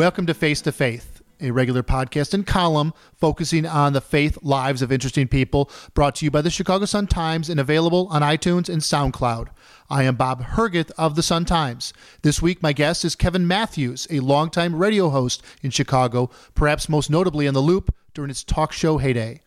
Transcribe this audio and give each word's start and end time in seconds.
Welcome 0.00 0.24
to 0.28 0.32
Face 0.32 0.62
to 0.62 0.72
Faith, 0.72 1.20
a 1.42 1.50
regular 1.50 1.82
podcast 1.82 2.32
and 2.32 2.46
column 2.46 2.94
focusing 3.18 3.66
on 3.66 3.92
the 3.92 4.00
faith 4.00 4.38
lives 4.40 4.80
of 4.80 4.90
interesting 4.90 5.28
people, 5.28 5.70
brought 5.92 6.14
to 6.14 6.24
you 6.24 6.30
by 6.30 6.40
the 6.40 6.48
Chicago 6.48 6.86
Sun 6.86 7.08
Times 7.08 7.50
and 7.50 7.60
available 7.60 8.08
on 8.10 8.22
iTunes 8.22 8.70
and 8.70 8.80
SoundCloud. 8.80 9.48
I 9.90 10.04
am 10.04 10.16
Bob 10.16 10.42
Herguth 10.42 10.90
of 10.96 11.16
the 11.16 11.22
Sun 11.22 11.44
Times. 11.44 11.92
This 12.22 12.40
week, 12.40 12.62
my 12.62 12.72
guest 12.72 13.04
is 13.04 13.14
Kevin 13.14 13.46
Matthews, 13.46 14.06
a 14.08 14.20
longtime 14.20 14.74
radio 14.74 15.10
host 15.10 15.42
in 15.62 15.70
Chicago, 15.70 16.30
perhaps 16.54 16.88
most 16.88 17.10
notably 17.10 17.46
on 17.46 17.52
The 17.52 17.60
Loop 17.60 17.94
during 18.14 18.30
its 18.30 18.42
talk 18.42 18.72
show 18.72 18.96
heyday. 18.96 19.42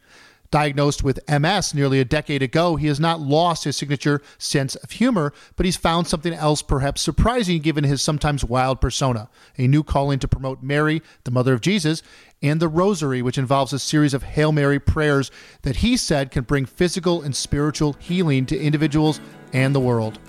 Diagnosed 0.53 1.03
with 1.03 1.19
MS 1.27 1.73
nearly 1.73 1.99
a 1.99 2.05
decade 2.05 2.43
ago, 2.43 2.75
he 2.75 2.85
has 2.85 2.99
not 2.99 3.19
lost 3.19 3.63
his 3.63 3.75
signature 3.75 4.21
sense 4.37 4.75
of 4.75 4.91
humor, 4.91 5.33
but 5.55 5.65
he's 5.65 5.77
found 5.77 6.05
something 6.05 6.31
else 6.31 6.61
perhaps 6.61 7.01
surprising 7.01 7.59
given 7.59 7.83
his 7.83 8.03
sometimes 8.03 8.45
wild 8.45 8.79
persona 8.79 9.31
a 9.57 9.67
new 9.67 9.81
calling 9.81 10.19
to 10.19 10.27
promote 10.27 10.61
Mary, 10.61 11.01
the 11.23 11.31
mother 11.31 11.53
of 11.53 11.61
Jesus, 11.61 12.03
and 12.43 12.59
the 12.59 12.67
Rosary, 12.67 13.23
which 13.23 13.39
involves 13.39 13.73
a 13.73 13.79
series 13.79 14.13
of 14.13 14.21
Hail 14.21 14.51
Mary 14.51 14.79
prayers 14.79 15.31
that 15.63 15.77
he 15.77 15.97
said 15.97 16.29
can 16.29 16.43
bring 16.43 16.67
physical 16.67 17.23
and 17.23 17.35
spiritual 17.35 17.93
healing 17.93 18.45
to 18.45 18.55
individuals 18.55 19.19
and 19.53 19.73
the 19.73 19.79
world. 19.79 20.19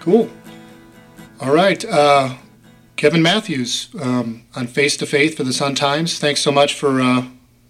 Cool. 0.00 0.28
All 1.40 1.54
right. 1.54 1.82
Uh, 1.82 2.34
Kevin 2.98 3.22
Matthews 3.22 3.88
um, 4.02 4.42
on 4.56 4.66
Face 4.66 4.96
to 4.96 5.06
Faith 5.06 5.36
for 5.36 5.44
the 5.44 5.52
Sun 5.52 5.76
Times. 5.76 6.18
Thanks 6.18 6.40
so 6.40 6.50
much 6.50 6.74
for 6.74 7.00
uh, 7.00 7.26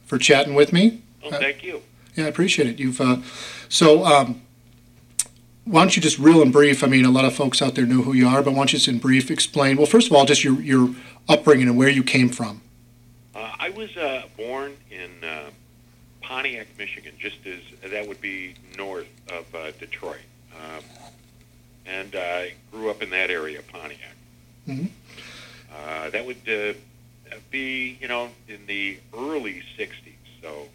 for 0.07 0.17
chatting 0.17 0.55
with 0.55 0.73
me. 0.73 1.03
Oh, 1.23 1.31
thank 1.31 1.63
you. 1.63 1.77
Uh, 1.77 1.81
yeah, 2.17 2.25
I 2.25 2.29
appreciate 2.29 2.67
it. 2.67 2.81
You've 2.81 3.01
uh, 3.01 3.19
so. 3.69 4.05
Um, 4.05 4.43
why 5.65 5.83
don't 5.83 5.95
you 5.95 6.01
just 6.01 6.19
real 6.19 6.41
in 6.41 6.51
brief? 6.51 6.83
I 6.83 6.87
mean, 6.87 7.05
a 7.05 7.11
lot 7.11 7.27
of 7.27 7.35
folks 7.35 7.61
out 7.61 7.75
there 7.75 7.85
know 7.85 8.01
who 8.01 8.15
you 8.15 8.27
are, 8.27 8.43
but 8.43 8.53
why 8.53 8.61
don't 8.61 8.73
you 8.73 8.79
just 8.79 8.89
in 8.89 8.97
brief 8.97 9.31
explain? 9.31 9.77
Well, 9.77 9.85
first 9.85 10.07
of 10.07 10.17
all, 10.17 10.25
just 10.25 10.43
your 10.43 10.59
your 10.63 10.95
upbringing 11.29 11.69
and 11.69 11.77
where 11.77 11.91
you 11.91 12.03
came 12.03 12.31
from. 12.31 12.63
Uh, 13.35 13.53
I 13.59 13.69
was 13.69 13.95
uh, 13.99 14.23
born 14.39 14.79
in 14.91 15.11
uh, 15.23 15.51
Pontiac, 16.23 16.69
Michigan, 16.79 17.13
just 17.19 17.37
as 17.45 17.91
that 17.91 18.09
would 18.09 18.23
be 18.23 18.55
north 18.79 19.09
of 19.31 19.45
Detroit, 19.79 20.25
um, 20.57 20.83
and 21.85 22.17
I 22.17 22.55
grew 22.73 22.89
up 22.89 23.03
in 23.03 23.11
that 23.11 23.31
area, 23.31 23.61
Pontiac. 23.71 24.17
Mm-hmm. 24.69 24.87
Uh, 25.75 26.11
that 26.11 26.27
would 26.27 26.49
uh, 26.49 26.75
be, 27.51 27.99
you 28.01 28.09
know, 28.09 28.29
in 28.49 28.67
the 28.67 28.99
early 29.17 29.63
60s. 29.79 29.91
So 30.43 30.69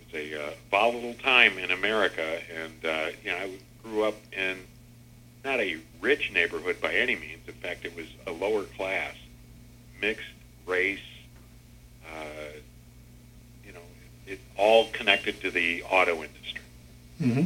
it 0.00 0.14
was 0.14 0.32
a 0.32 0.48
uh, 0.48 0.50
volatile 0.70 1.14
time 1.14 1.58
in 1.58 1.70
America. 1.70 2.40
And, 2.54 2.84
uh, 2.84 3.06
you 3.24 3.30
know, 3.30 3.36
I 3.36 3.50
grew 3.82 4.04
up 4.04 4.16
in 4.32 4.58
not 5.44 5.60
a 5.60 5.78
rich 6.00 6.32
neighborhood 6.32 6.80
by 6.80 6.92
any 6.92 7.14
means. 7.14 7.46
In 7.46 7.54
fact, 7.54 7.84
it 7.84 7.94
was 7.96 8.06
a 8.26 8.32
lower 8.32 8.64
class, 8.64 9.14
mixed 10.00 10.26
race, 10.66 10.98
uh, 12.04 12.58
you 13.64 13.72
know, 13.72 13.80
it 14.26 14.40
all 14.56 14.88
connected 14.92 15.40
to 15.42 15.50
the 15.50 15.82
auto 15.84 16.22
industry. 16.22 16.60
Mm-hmm. 17.22 17.44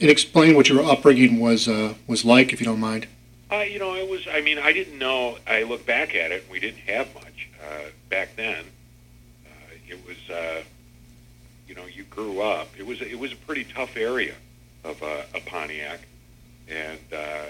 And 0.00 0.10
explain 0.10 0.54
what 0.54 0.68
your 0.68 0.84
upbringing 0.84 1.40
was 1.40 1.68
uh, 1.68 1.94
was 2.06 2.24
like, 2.24 2.52
if 2.52 2.60
you 2.60 2.66
don't 2.66 2.80
mind. 2.80 3.06
Uh, 3.52 3.60
you 3.60 3.78
know, 3.78 3.94
it 3.94 4.08
was. 4.08 4.26
I 4.32 4.40
mean, 4.40 4.58
I 4.58 4.72
didn't 4.72 4.98
know. 4.98 5.36
I 5.46 5.64
look 5.64 5.84
back 5.84 6.14
at 6.14 6.32
it, 6.32 6.42
and 6.44 6.50
we 6.50 6.58
didn't 6.58 6.80
have 6.80 7.14
much 7.14 7.50
uh, 7.62 7.90
back 8.08 8.34
then. 8.34 8.64
Uh, 9.44 9.74
it 9.86 9.98
was, 10.06 10.16
uh, 10.34 10.62
you 11.68 11.74
know, 11.74 11.84
you 11.84 12.04
grew 12.04 12.40
up. 12.40 12.68
It 12.78 12.86
was. 12.86 13.02
It 13.02 13.18
was 13.18 13.32
a 13.32 13.36
pretty 13.36 13.64
tough 13.64 13.94
area 13.94 14.34
of 14.84 15.02
uh, 15.02 15.22
a 15.34 15.40
Pontiac, 15.40 16.00
and 16.66 16.98
uh, 17.12 17.44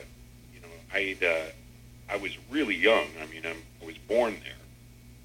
you 0.53 0.61
know, 0.61 0.69
I 0.93 1.17
uh, 1.25 2.13
I 2.13 2.17
was 2.17 2.37
really 2.51 2.75
young. 2.75 3.07
I 3.23 3.27
mean, 3.27 3.43
I'm, 3.47 3.63
I 3.81 3.87
was 3.87 3.99
born 4.09 4.37
there, 4.43 4.59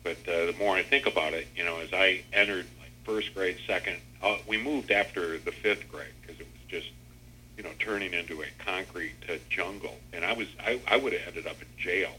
but 0.03 0.31
uh, 0.31 0.45
the 0.45 0.55
more 0.59 0.75
I 0.75 0.83
think 0.83 1.07
about 1.07 1.33
it, 1.33 1.47
you 1.55 1.63
know, 1.63 1.79
as 1.79 1.91
I 1.91 2.23
entered 2.33 2.67
like 2.79 2.91
first 3.03 3.33
grade, 3.33 3.57
second, 3.65 3.97
uh, 4.21 4.37
we 4.47 4.57
moved 4.57 4.91
after 4.91 5.39
the 5.39 5.51
fifth 5.51 5.91
grade 5.91 6.13
because 6.21 6.39
it 6.39 6.45
was 6.45 6.69
just 6.69 6.91
turning 7.87 8.13
into 8.13 8.41
a 8.41 8.45
concrete 8.59 9.15
uh, 9.29 9.35
jungle. 9.49 9.95
And 10.11 10.25
I 10.25 10.33
was, 10.33 10.47
I, 10.59 10.79
I 10.87 10.97
would 10.97 11.13
have 11.13 11.21
ended 11.25 11.47
up 11.47 11.55
in 11.61 11.67
jail. 11.77 12.11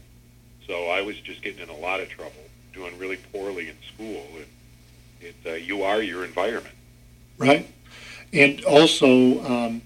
So 0.65 0.87
I 0.87 1.01
was 1.01 1.19
just 1.19 1.43
getting 1.43 1.61
in 1.61 1.69
a 1.69 1.77
lot 1.77 1.99
of 1.99 2.09
trouble, 2.09 2.43
doing 2.73 2.97
really 2.97 3.17
poorly 3.31 3.69
in 3.69 3.75
school. 3.93 4.25
And 4.35 4.45
it, 5.21 5.35
uh, 5.45 5.53
you 5.53 5.83
are 5.83 6.01
your 6.01 6.25
environment. 6.25 6.73
Right. 7.37 7.71
And 8.33 8.63
also, 8.65 9.43
um, 9.45 9.83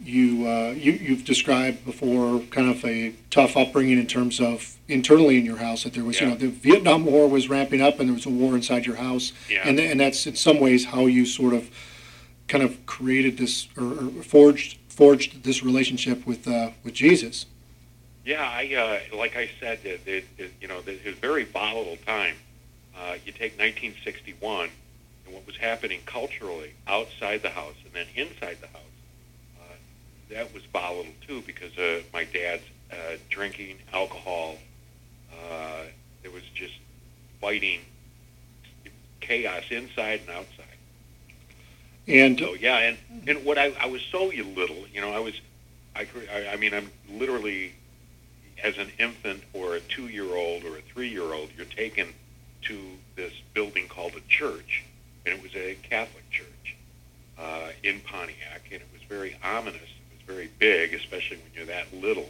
you, 0.00 0.48
uh, 0.48 0.74
you, 0.76 0.92
you've 0.92 1.24
described 1.24 1.84
before 1.84 2.40
kind 2.50 2.68
of 2.68 2.84
a 2.84 3.14
tough 3.30 3.56
upbringing 3.56 3.98
in 3.98 4.08
terms 4.08 4.40
of 4.40 4.76
internally 4.88 5.38
in 5.38 5.44
your 5.44 5.58
house 5.58 5.84
that 5.84 5.94
there 5.94 6.02
was, 6.02 6.20
yeah. 6.20 6.26
you 6.26 6.30
know, 6.30 6.36
the 6.36 6.48
Vietnam 6.48 7.04
War 7.04 7.28
was 7.28 7.48
ramping 7.48 7.80
up 7.80 8.00
and 8.00 8.08
there 8.08 8.14
was 8.14 8.26
a 8.26 8.30
war 8.30 8.56
inside 8.56 8.86
your 8.86 8.96
house. 8.96 9.32
Yeah. 9.48 9.60
And, 9.64 9.78
and 9.78 10.00
that's 10.00 10.26
in 10.26 10.34
some 10.34 10.58
ways 10.58 10.86
how 10.86 11.06
you 11.06 11.24
sort 11.26 11.54
of 11.54 11.70
kind 12.48 12.64
of 12.64 12.84
created 12.86 13.38
this 13.38 13.68
or, 13.78 13.84
or 13.84 14.22
forged 14.22 14.78
forged 14.92 15.42
this 15.44 15.62
relationship 15.62 16.26
with 16.26 16.46
uh, 16.46 16.70
with 16.84 16.94
Jesus. 16.94 17.46
Yeah, 18.24 18.42
I 18.42 18.74
uh, 19.12 19.16
like 19.16 19.36
I 19.36 19.50
said, 19.58 19.80
it, 19.84 20.00
it, 20.06 20.24
it, 20.38 20.52
you 20.60 20.68
know, 20.68 20.78
it 20.78 20.86
was 20.86 21.14
a 21.14 21.16
very 21.16 21.44
volatile 21.44 21.98
time. 22.06 22.36
Uh, 22.96 23.14
you 23.24 23.32
take 23.32 23.58
1961 23.58 24.68
and 25.24 25.34
what 25.34 25.46
was 25.46 25.56
happening 25.56 26.00
culturally 26.06 26.74
outside 26.86 27.42
the 27.42 27.50
house 27.50 27.74
and 27.84 27.92
then 27.94 28.06
inside 28.14 28.58
the 28.60 28.68
house. 28.68 28.82
Uh, 29.58 29.74
that 30.30 30.52
was 30.52 30.62
volatile 30.72 31.12
too 31.26 31.42
because 31.46 31.76
uh, 31.78 32.02
my 32.12 32.24
dad's 32.24 32.62
uh, 32.92 33.16
drinking 33.30 33.78
alcohol. 33.92 34.56
Uh, 35.32 35.84
there 36.22 36.30
was 36.30 36.44
just 36.54 36.74
fighting, 37.40 37.80
chaos 39.20 39.64
inside 39.70 40.20
and 40.20 40.30
outside. 40.30 40.71
And 42.08 42.38
so 42.38 42.54
yeah, 42.54 42.78
and 42.78 42.98
and 43.28 43.44
what 43.44 43.58
I 43.58 43.72
I 43.80 43.86
was 43.86 44.02
so 44.10 44.26
little, 44.26 44.84
you 44.92 45.00
know, 45.00 45.12
I 45.12 45.20
was, 45.20 45.40
I 45.94 46.06
I 46.52 46.56
mean, 46.56 46.74
I'm 46.74 46.90
literally 47.08 47.72
as 48.62 48.78
an 48.78 48.90
infant 48.98 49.42
or 49.52 49.76
a 49.76 49.80
two 49.80 50.08
year 50.08 50.34
old 50.34 50.64
or 50.64 50.76
a 50.76 50.80
three 50.82 51.08
year 51.08 51.32
old, 51.32 51.50
you're 51.56 51.66
taken 51.66 52.08
to 52.62 52.78
this 53.16 53.32
building 53.54 53.88
called 53.88 54.14
a 54.14 54.20
church, 54.28 54.84
and 55.26 55.36
it 55.36 55.42
was 55.42 55.54
a 55.54 55.76
Catholic 55.82 56.28
church 56.30 56.76
uh, 57.38 57.70
in 57.82 58.00
Pontiac, 58.00 58.62
and 58.70 58.80
it 58.80 58.88
was 58.92 59.02
very 59.08 59.36
ominous. 59.42 59.82
It 59.82 60.26
was 60.26 60.36
very 60.36 60.48
big, 60.58 60.94
especially 60.94 61.38
when 61.38 61.50
you're 61.54 61.66
that 61.66 61.92
little. 61.92 62.28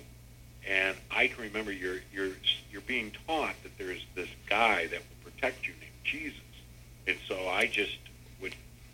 And 0.69 0.97
I 1.11 1.27
can 1.29 1.43
remember 1.43 1.73
you're 1.73 2.01
you're 2.13 2.33
you're 2.71 2.83
being 2.83 3.13
taught 3.27 3.55
that 3.63 3.77
there's 3.79 4.05
this 4.15 4.29
guy 4.49 4.87
that 4.87 5.01
will 5.01 5.31
protect 5.31 5.67
you 5.67 5.73
named 5.81 5.93
Jesus, 6.05 6.41
and 7.07 7.17
so 7.27 7.49
I 7.49 7.67
just 7.67 7.99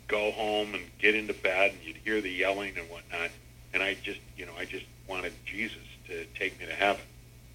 go 0.09 0.31
home 0.31 0.73
and 0.73 0.83
get 0.99 1.15
into 1.15 1.33
bed, 1.33 1.71
and 1.71 1.79
you'd 1.83 1.97
hear 2.03 2.19
the 2.19 2.29
yelling 2.29 2.77
and 2.77 2.89
whatnot. 2.89 3.29
And 3.73 3.81
I 3.81 3.95
just, 4.03 4.19
you 4.35 4.45
know, 4.45 4.51
I 4.59 4.65
just 4.65 4.85
wanted 5.07 5.31
Jesus 5.45 5.77
to 6.07 6.25
take 6.37 6.59
me 6.59 6.65
to 6.65 6.73
heaven. 6.73 7.03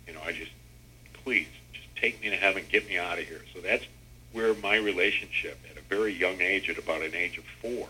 You 0.06 0.14
know, 0.14 0.20
I 0.24 0.32
just, 0.32 0.52
please, 1.12 1.48
just 1.72 1.88
take 1.96 2.22
me 2.22 2.30
to 2.30 2.36
heaven, 2.36 2.64
get 2.70 2.88
me 2.88 2.96
out 2.96 3.18
of 3.18 3.24
here. 3.24 3.42
So 3.52 3.60
that's 3.60 3.84
where 4.32 4.54
my 4.54 4.76
relationship, 4.76 5.58
at 5.70 5.76
a 5.76 5.82
very 5.82 6.12
young 6.12 6.40
age, 6.40 6.70
at 6.70 6.78
about 6.78 7.02
an 7.02 7.14
age 7.14 7.36
of 7.36 7.44
four, 7.60 7.88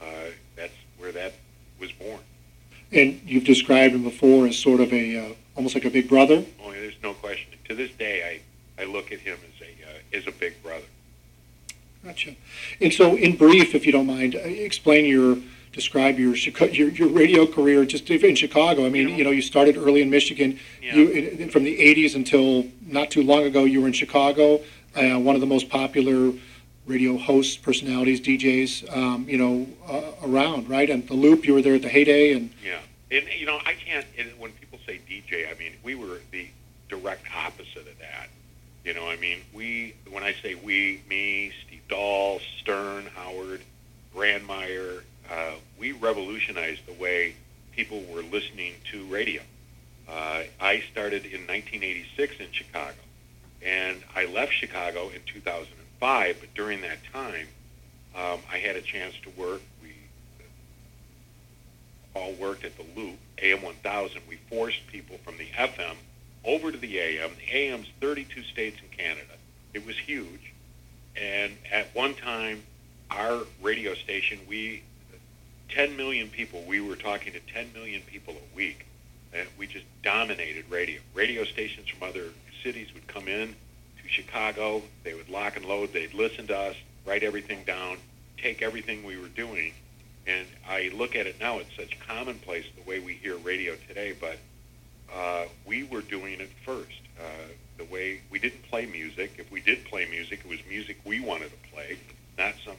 uh, 0.00 0.30
that's 0.56 0.74
where 0.98 1.12
that 1.12 1.34
was 1.78 1.92
born. 1.92 2.20
And 2.92 3.20
you've 3.24 3.44
described 3.44 3.94
him 3.94 4.04
before 4.04 4.46
as 4.46 4.58
sort 4.58 4.80
of 4.80 4.92
a, 4.92 5.30
uh, 5.30 5.34
almost 5.56 5.74
like 5.74 5.84
a 5.84 5.90
big 5.90 6.08
brother. 6.08 6.44
Oh, 6.62 6.72
yeah, 6.72 6.80
there's 6.80 7.02
no 7.02 7.14
question. 7.14 7.50
To 7.68 7.74
this 7.74 7.90
day, 7.92 8.40
I, 8.78 8.82
I 8.82 8.84
look 8.86 9.10
at 9.12 9.18
him 9.20 9.38
as 9.54 9.66
a, 9.66 9.90
uh, 9.90 10.18
as 10.18 10.26
a 10.26 10.32
big 10.38 10.62
brother. 10.62 10.84
Gotcha. 12.04 12.34
And 12.80 12.92
so, 12.92 13.16
in 13.16 13.36
brief, 13.36 13.74
if 13.74 13.86
you 13.86 13.92
don't 13.92 14.06
mind, 14.06 14.34
uh, 14.34 14.40
explain 14.40 15.04
your 15.04 15.38
describe 15.72 16.18
your 16.18 16.34
your, 16.34 16.88
your 16.88 17.08
radio 17.08 17.46
career 17.46 17.84
just 17.84 18.10
in 18.10 18.34
Chicago. 18.34 18.84
I 18.84 18.90
mean, 18.90 19.08
you 19.10 19.24
know, 19.24 19.30
you 19.30 19.42
started 19.42 19.76
early 19.76 20.02
in 20.02 20.10
Michigan. 20.10 20.58
Yeah. 20.82 20.96
You 20.96 21.48
from 21.50 21.64
the 21.64 21.78
'80s 21.78 22.14
until 22.14 22.66
not 22.86 23.10
too 23.10 23.22
long 23.22 23.44
ago, 23.44 23.64
you 23.64 23.80
were 23.80 23.86
in 23.86 23.92
Chicago, 23.92 24.60
uh, 24.96 25.18
one 25.18 25.34
of 25.34 25.40
the 25.40 25.46
most 25.46 25.68
popular 25.68 26.32
radio 26.86 27.16
hosts, 27.16 27.56
personalities, 27.56 28.20
DJs, 28.20 28.96
um, 28.96 29.28
you 29.28 29.38
know, 29.38 29.66
uh, 29.88 30.26
around, 30.26 30.68
right? 30.68 30.90
And 30.90 31.06
the 31.06 31.14
Loop, 31.14 31.46
you 31.46 31.54
were 31.54 31.62
there 31.62 31.76
at 31.76 31.82
the 31.82 31.88
heyday, 31.88 32.32
and 32.32 32.50
yeah. 32.62 32.80
And 33.10 33.26
you 33.38 33.46
know, 33.46 33.58
I 33.64 33.74
can't. 33.74 34.06
when 34.38 34.52
people 34.52 34.78
say 34.86 35.00
DJ, 35.08 35.50
I 35.50 35.58
mean, 35.58 35.72
we 35.82 35.94
were 35.94 36.20
the 36.30 36.48
direct 36.88 37.26
opposite 37.34 37.86
of 37.86 37.98
that. 38.00 38.28
You 38.84 38.94
know, 38.94 39.08
I 39.08 39.16
mean, 39.16 39.38
we. 39.52 39.94
When 40.10 40.22
I 40.22 40.34
say 40.34 40.54
we, 40.56 41.00
me, 41.08 41.52
Steve 41.66 41.71
Dahl, 41.92 42.40
Stern, 42.58 43.04
Howard, 43.14 43.60
Brandmeier, 44.16 45.02
uh, 45.30 45.52
we 45.78 45.92
revolutionized 45.92 46.86
the 46.86 46.94
way 46.94 47.34
people 47.72 48.02
were 48.10 48.22
listening 48.22 48.72
to 48.90 49.04
radio. 49.08 49.42
Uh, 50.08 50.44
I 50.58 50.82
started 50.90 51.26
in 51.26 51.46
1986 51.46 52.36
in 52.40 52.46
Chicago, 52.50 52.96
and 53.60 54.02
I 54.16 54.24
left 54.24 54.54
Chicago 54.54 55.10
in 55.10 55.20
2005. 55.26 56.36
But 56.40 56.54
during 56.54 56.80
that 56.80 56.96
time, 57.12 57.46
um, 58.16 58.40
I 58.50 58.56
had 58.56 58.76
a 58.76 58.80
chance 58.80 59.14
to 59.24 59.30
work. 59.38 59.60
We 59.82 59.92
all 62.14 62.32
worked 62.32 62.64
at 62.64 62.72
the 62.78 62.86
Loop, 62.96 63.18
AM 63.36 63.60
1000. 63.60 64.22
We 64.26 64.36
forced 64.48 64.86
people 64.86 65.18
from 65.26 65.36
the 65.36 65.48
FM 65.48 65.96
over 66.42 66.72
to 66.72 66.78
the 66.78 66.98
AM. 66.98 67.32
The 67.36 67.52
AM's 67.52 67.88
32 68.00 68.44
states 68.44 68.78
and 68.80 68.90
Canada. 68.90 69.36
It 69.74 69.84
was 69.84 69.98
huge. 69.98 70.51
And 71.20 71.52
at 71.70 71.94
one 71.94 72.14
time, 72.14 72.62
our 73.10 73.42
radio 73.60 73.94
station, 73.94 74.38
we 74.48 74.82
10 75.72 75.96
million 75.96 76.28
people. 76.28 76.62
We 76.66 76.80
were 76.80 76.96
talking 76.96 77.32
to 77.32 77.40
10 77.40 77.72
million 77.72 78.02
people 78.02 78.34
a 78.34 78.56
week, 78.56 78.86
and 79.32 79.46
we 79.58 79.66
just 79.66 79.84
dominated 80.02 80.64
radio. 80.70 81.00
Radio 81.14 81.44
stations 81.44 81.88
from 81.88 82.08
other 82.08 82.26
cities 82.62 82.92
would 82.94 83.06
come 83.06 83.28
in 83.28 83.48
to 84.02 84.08
Chicago. 84.08 84.82
They 85.02 85.14
would 85.14 85.28
lock 85.28 85.56
and 85.56 85.64
load. 85.64 85.92
They'd 85.92 86.14
listen 86.14 86.46
to 86.48 86.58
us, 86.58 86.76
write 87.06 87.22
everything 87.22 87.64
down, 87.64 87.96
take 88.36 88.62
everything 88.62 89.04
we 89.04 89.16
were 89.16 89.28
doing. 89.28 89.72
And 90.26 90.46
I 90.68 90.90
look 90.94 91.16
at 91.16 91.26
it 91.26 91.40
now; 91.40 91.58
it's 91.58 91.74
such 91.74 91.98
commonplace 92.06 92.66
the 92.76 92.88
way 92.88 93.00
we 93.00 93.14
hear 93.14 93.36
radio 93.38 93.74
today. 93.88 94.14
But 94.18 94.38
uh, 95.14 95.44
we 95.66 95.84
were 95.84 96.02
doing 96.02 96.40
it 96.40 96.50
first. 96.64 97.00
Uh, 97.18 97.48
the 97.78 97.84
way 97.84 98.20
we 98.30 98.38
didn't 98.38 98.62
play 98.70 98.86
music. 98.86 99.32
If 99.38 99.50
we 99.50 99.60
did 99.60 99.84
play 99.84 100.06
music, 100.08 100.40
it 100.44 100.48
was 100.48 100.58
music 100.68 100.98
we 101.04 101.20
wanted 101.20 101.50
to 101.50 101.70
play, 101.72 101.98
not 102.38 102.54
some 102.64 102.76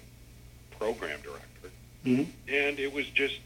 program 0.78 1.20
director. 1.22 1.70
Mm-hmm. 2.06 2.32
And 2.48 2.80
it 2.80 2.94
was 2.94 3.08
just, 3.08 3.40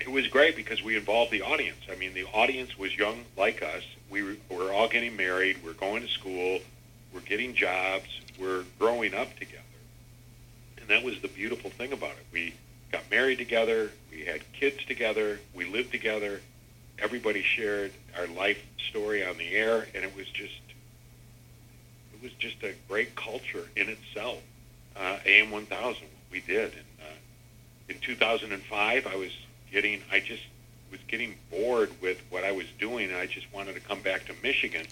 it 0.00 0.10
was 0.10 0.26
great 0.28 0.56
because 0.56 0.82
we 0.82 0.96
involved 0.96 1.30
the 1.30 1.42
audience. 1.42 1.80
I 1.90 1.96
mean, 1.96 2.14
the 2.14 2.24
audience 2.24 2.78
was 2.78 2.96
young 2.96 3.24
like 3.36 3.62
us. 3.62 3.82
We 4.10 4.22
were, 4.22 4.36
we're 4.48 4.72
all 4.72 4.88
getting 4.88 5.16
married. 5.16 5.58
We're 5.64 5.72
going 5.72 6.02
to 6.02 6.08
school. 6.08 6.60
We're 7.12 7.20
getting 7.20 7.54
jobs. 7.54 8.20
We're 8.38 8.64
growing 8.78 9.14
up 9.14 9.34
together. 9.36 9.62
And 10.78 10.88
that 10.88 11.02
was 11.02 11.20
the 11.20 11.28
beautiful 11.28 11.70
thing 11.70 11.92
about 11.92 12.10
it. 12.12 12.26
We 12.32 12.54
got 12.92 13.10
married 13.10 13.38
together. 13.38 13.90
We 14.10 14.24
had 14.24 14.40
kids 14.52 14.84
together. 14.84 15.40
We 15.54 15.64
lived 15.64 15.92
together. 15.92 16.40
Everybody 16.98 17.42
shared 17.42 17.92
our 18.18 18.26
life 18.28 18.58
story 18.88 19.24
on 19.24 19.36
the 19.36 19.50
air, 19.50 19.86
and 19.94 20.04
it 20.04 20.16
was 20.16 20.26
just, 20.28 20.60
it 22.14 22.22
was 22.22 22.32
just 22.32 22.62
a 22.62 22.74
great 22.88 23.14
culture 23.14 23.64
in 23.76 23.88
itself. 23.88 24.38
Uh, 24.96 25.18
AM 25.26 25.50
1000, 25.50 26.06
we 26.30 26.40
did, 26.40 26.72
and 26.72 26.84
uh, 27.02 27.90
in 27.90 27.98
2005, 27.98 29.06
I 29.06 29.16
was 29.16 29.30
getting, 29.70 30.00
I 30.10 30.20
just 30.20 30.42
was 30.90 31.00
getting 31.08 31.34
bored 31.50 31.90
with 32.00 32.18
what 32.30 32.44
I 32.44 32.52
was 32.52 32.66
doing, 32.78 33.08
and 33.10 33.16
I 33.16 33.26
just 33.26 33.52
wanted 33.52 33.74
to 33.74 33.80
come 33.80 34.00
back 34.00 34.24
to 34.26 34.32
Michigan, 34.42 34.86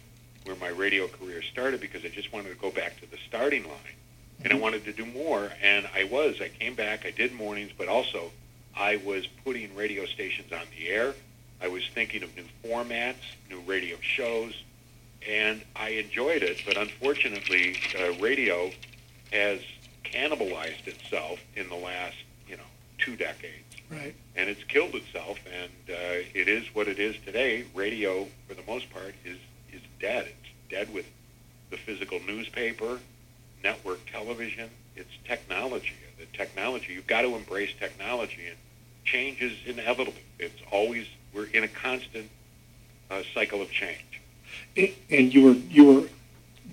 where 0.45 0.57
my 0.57 0.69
radio 0.69 1.09
career 1.09 1.41
started, 1.41 1.81
because 1.81 2.05
I 2.05 2.09
just 2.09 2.33
wanted 2.33 2.51
to 2.51 2.57
go 2.57 2.71
back 2.71 3.01
to 3.01 3.11
the 3.11 3.17
starting 3.27 3.65
line, 3.65 3.97
and 4.43 4.53
I 4.53 4.57
wanted 4.57 4.85
to 4.85 4.93
do 4.93 5.07
more, 5.07 5.51
and 5.63 5.89
I 5.95 6.05
was. 6.05 6.41
I 6.41 6.49
came 6.49 6.75
back, 6.75 7.07
I 7.07 7.11
did 7.11 7.33
mornings, 7.33 7.71
but 7.77 7.89
also 7.89 8.31
I 8.77 8.97
was 8.97 9.27
putting 9.45 9.75
radio 9.75 10.05
stations 10.05 10.53
on 10.53 10.67
the 10.77 10.89
air. 10.89 11.15
I 11.65 11.69
was 11.69 11.89
thinking 11.95 12.23
of 12.23 12.37
new 12.37 12.45
formats, 12.63 13.25
new 13.49 13.61
radio 13.61 13.97
shows, 14.03 14.53
and 15.27 15.63
I 15.75 15.91
enjoyed 15.91 16.43
it. 16.43 16.59
But 16.67 16.77
unfortunately, 16.77 17.79
uh, 17.99 18.13
radio 18.21 18.71
has 19.33 19.61
cannibalized 20.05 20.87
itself 20.87 21.41
in 21.57 21.71
the 21.71 21.75
last, 21.75 22.17
you 22.47 22.59
know, 22.59 22.71
two 22.99 23.17
decades. 23.17 23.65
Right. 23.91 24.15
And 24.37 24.51
it's 24.51 24.63
killed 24.65 24.95
itself, 24.95 25.39
and 25.47 25.71
uh, 25.89 26.29
it 26.35 26.49
is 26.49 26.67
what 26.75 26.87
it 26.87 26.99
is 26.99 27.17
today. 27.25 27.65
Radio, 27.75 28.27
for 28.47 28.53
the 28.53 28.63
most 28.67 28.91
part, 28.91 29.15
is 29.25 29.39
is 29.73 29.81
dead. 29.99 30.27
It's 30.27 30.71
dead 30.71 30.93
with 30.93 31.07
the 31.71 31.79
physical 31.79 32.21
newspaper, 32.27 32.99
network 33.63 34.01
television. 34.11 34.69
It's 34.97 35.17
technology. 35.25 35.95
The 36.19 36.27
technology. 36.37 36.93
You've 36.93 37.07
got 37.07 37.23
to 37.23 37.35
embrace 37.35 37.71
technology, 37.81 38.49
and 38.49 38.57
change 39.07 39.41
is 39.41 39.57
inevitable. 39.65 40.13
It's 40.39 40.61
always 40.71 41.07
we're 41.35 41.47
in 41.47 41.65
a 41.65 41.69
constant 41.69 42.31
uh, 43.11 43.23
cycle 43.35 43.61
of 43.61 43.71
change. 43.71 44.21
And 44.77 45.35
you 45.35 45.43
were 45.43 45.53
you 45.53 45.85
were 45.85 46.09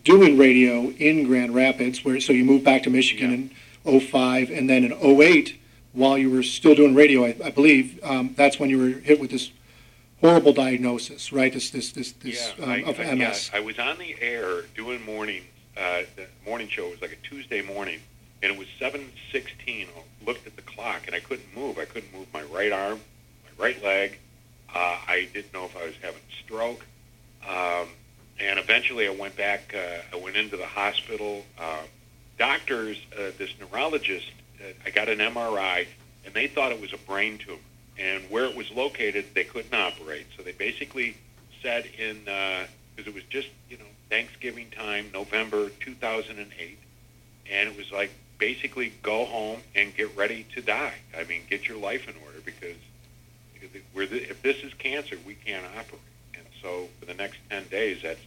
doing 0.04 0.38
radio 0.38 0.92
in 0.92 1.25
Grand 1.25 1.54
Rapids, 1.54 2.06
where 2.06 2.19
so 2.19 2.34
you 2.34 2.46
moved 2.46 2.63
back 2.63 2.84
to 2.84 2.90
Michigan 2.90 3.52
in 3.86 4.00
05, 4.00 4.50
and 4.50 4.69
then 4.69 4.84
in 4.84 4.94
08, 4.94 5.60
while 5.94 6.18
you 6.18 6.30
were 6.30 6.44
still 6.44 6.75
doing 6.75 6.96
radio, 6.96 7.25
I, 7.25 7.36
I 7.44 7.50
believe 7.52 8.00
um, 8.04 8.34
that's 8.38 8.60
when 8.60 8.69
you 8.69 8.78
were 8.78 9.00
hit 9.00 9.19
with 9.19 9.31
this 9.31 9.52
horrible 10.22 10.54
diagnosis, 10.54 11.34
right? 11.34 11.52
This 11.52 11.69
this 11.72 11.92
this, 11.92 12.12
this 12.13 12.54
yeah, 12.58 12.63
um, 12.63 12.72
I, 12.72 12.84
of 12.84 13.00
I, 13.00 13.16
MS. 13.16 13.50
yeah, 13.52 13.60
I 13.60 13.62
was 13.62 13.78
on 13.80 13.98
the 13.98 14.16
air 14.22 14.63
doing 14.75 15.04
morning. 15.04 15.44
Uh, 15.78 16.04
the 16.18 16.28
morning 16.46 16.68
show 16.68 16.88
It 16.88 16.92
was 16.92 17.02
like 17.02 17.13
a 17.13 17.28
Tuesday 17.28 17.62
morning, 17.62 18.00
and 18.44 18.52
it 18.52 18.58
was 18.58 18.68
7:16. 18.80 19.88
I 19.88 20.25
looked 20.25 20.46
at 20.46 20.56
the 20.56 20.62
clock, 20.62 21.08
and 21.08 21.16
I 21.16 21.19
couldn't 21.19 21.56
move. 21.56 21.78
I 21.78 21.86
couldn't 21.86 22.13
move 22.13 22.28
my 22.34 22.44
right 22.44 22.72
arm, 22.72 23.00
my 23.46 23.66
right 23.66 23.84
leg. 23.84 24.19
Uh, 24.74 24.98
I 25.08 25.28
didn't 25.34 25.54
know 25.54 25.66
if 25.66 25.76
I 25.76 25.86
was 25.86 25.96
having 26.02 26.20
a 26.20 26.44
stroke. 26.44 26.86
Um, 27.48 27.90
and 28.40 28.58
eventually, 28.60 29.08
I 29.08 29.12
went 29.12 29.36
back. 29.36 29.76
Uh, 29.76 30.16
I 30.16 30.20
went 30.20 30.38
into 30.38 30.58
the 30.58 30.66
hospital. 30.66 31.44
Uh, 31.60 31.84
doctors, 32.38 32.98
uh, 33.14 33.32
this 33.38 33.54
neurologist, 33.60 34.32
uh, 34.60 34.68
I 34.86 34.90
got 34.90 35.10
an 35.10 35.20
MRI, 35.20 35.88
and 36.26 36.34
they 36.34 36.48
thought 36.48 36.72
it 36.72 36.82
was 36.82 36.94
a 36.94 36.98
brain 36.98 37.38
tumor. 37.38 37.60
And 38.00 38.24
where 38.30 38.46
it 38.46 38.56
was 38.56 38.72
located, 38.72 39.26
they 39.36 39.44
couldn't 39.44 39.74
operate. 39.74 40.26
So 40.38 40.44
they 40.44 40.54
basically 40.54 41.18
said 41.62 41.86
in 41.98 42.22
because 42.96 43.08
it 43.08 43.14
was 43.14 43.24
just 43.30 43.50
you 43.70 43.78
know 43.78 43.86
Thanksgiving 44.10 44.70
time, 44.72 45.10
November 45.14 45.70
2008, 45.80 46.80
and 47.52 47.70
it 47.70 47.78
was 47.78 47.92
like 47.92 48.12
basically 48.40 48.92
go 49.04 49.26
home 49.26 49.60
and 49.76 49.96
get 49.96 50.16
ready 50.18 50.46
to 50.56 50.62
die. 50.62 50.96
I 51.18 51.26
mean, 51.26 51.44
get 51.50 51.68
your 51.68 51.78
life 51.78 52.08
in 52.10 52.16
order 52.26 52.40
because 52.44 52.76
the, 53.68 54.30
if 54.30 54.42
this 54.42 54.58
is 54.58 54.74
cancer, 54.75 55.18
we 55.25 55.36
can't 55.36 55.66
operate. 55.78 56.02
And 56.36 56.46
so 56.62 56.88
for 57.00 57.06
the 57.06 57.13
next 57.13 57.40
10 57.50 57.68
days, 57.68 58.00
that's 58.04 58.19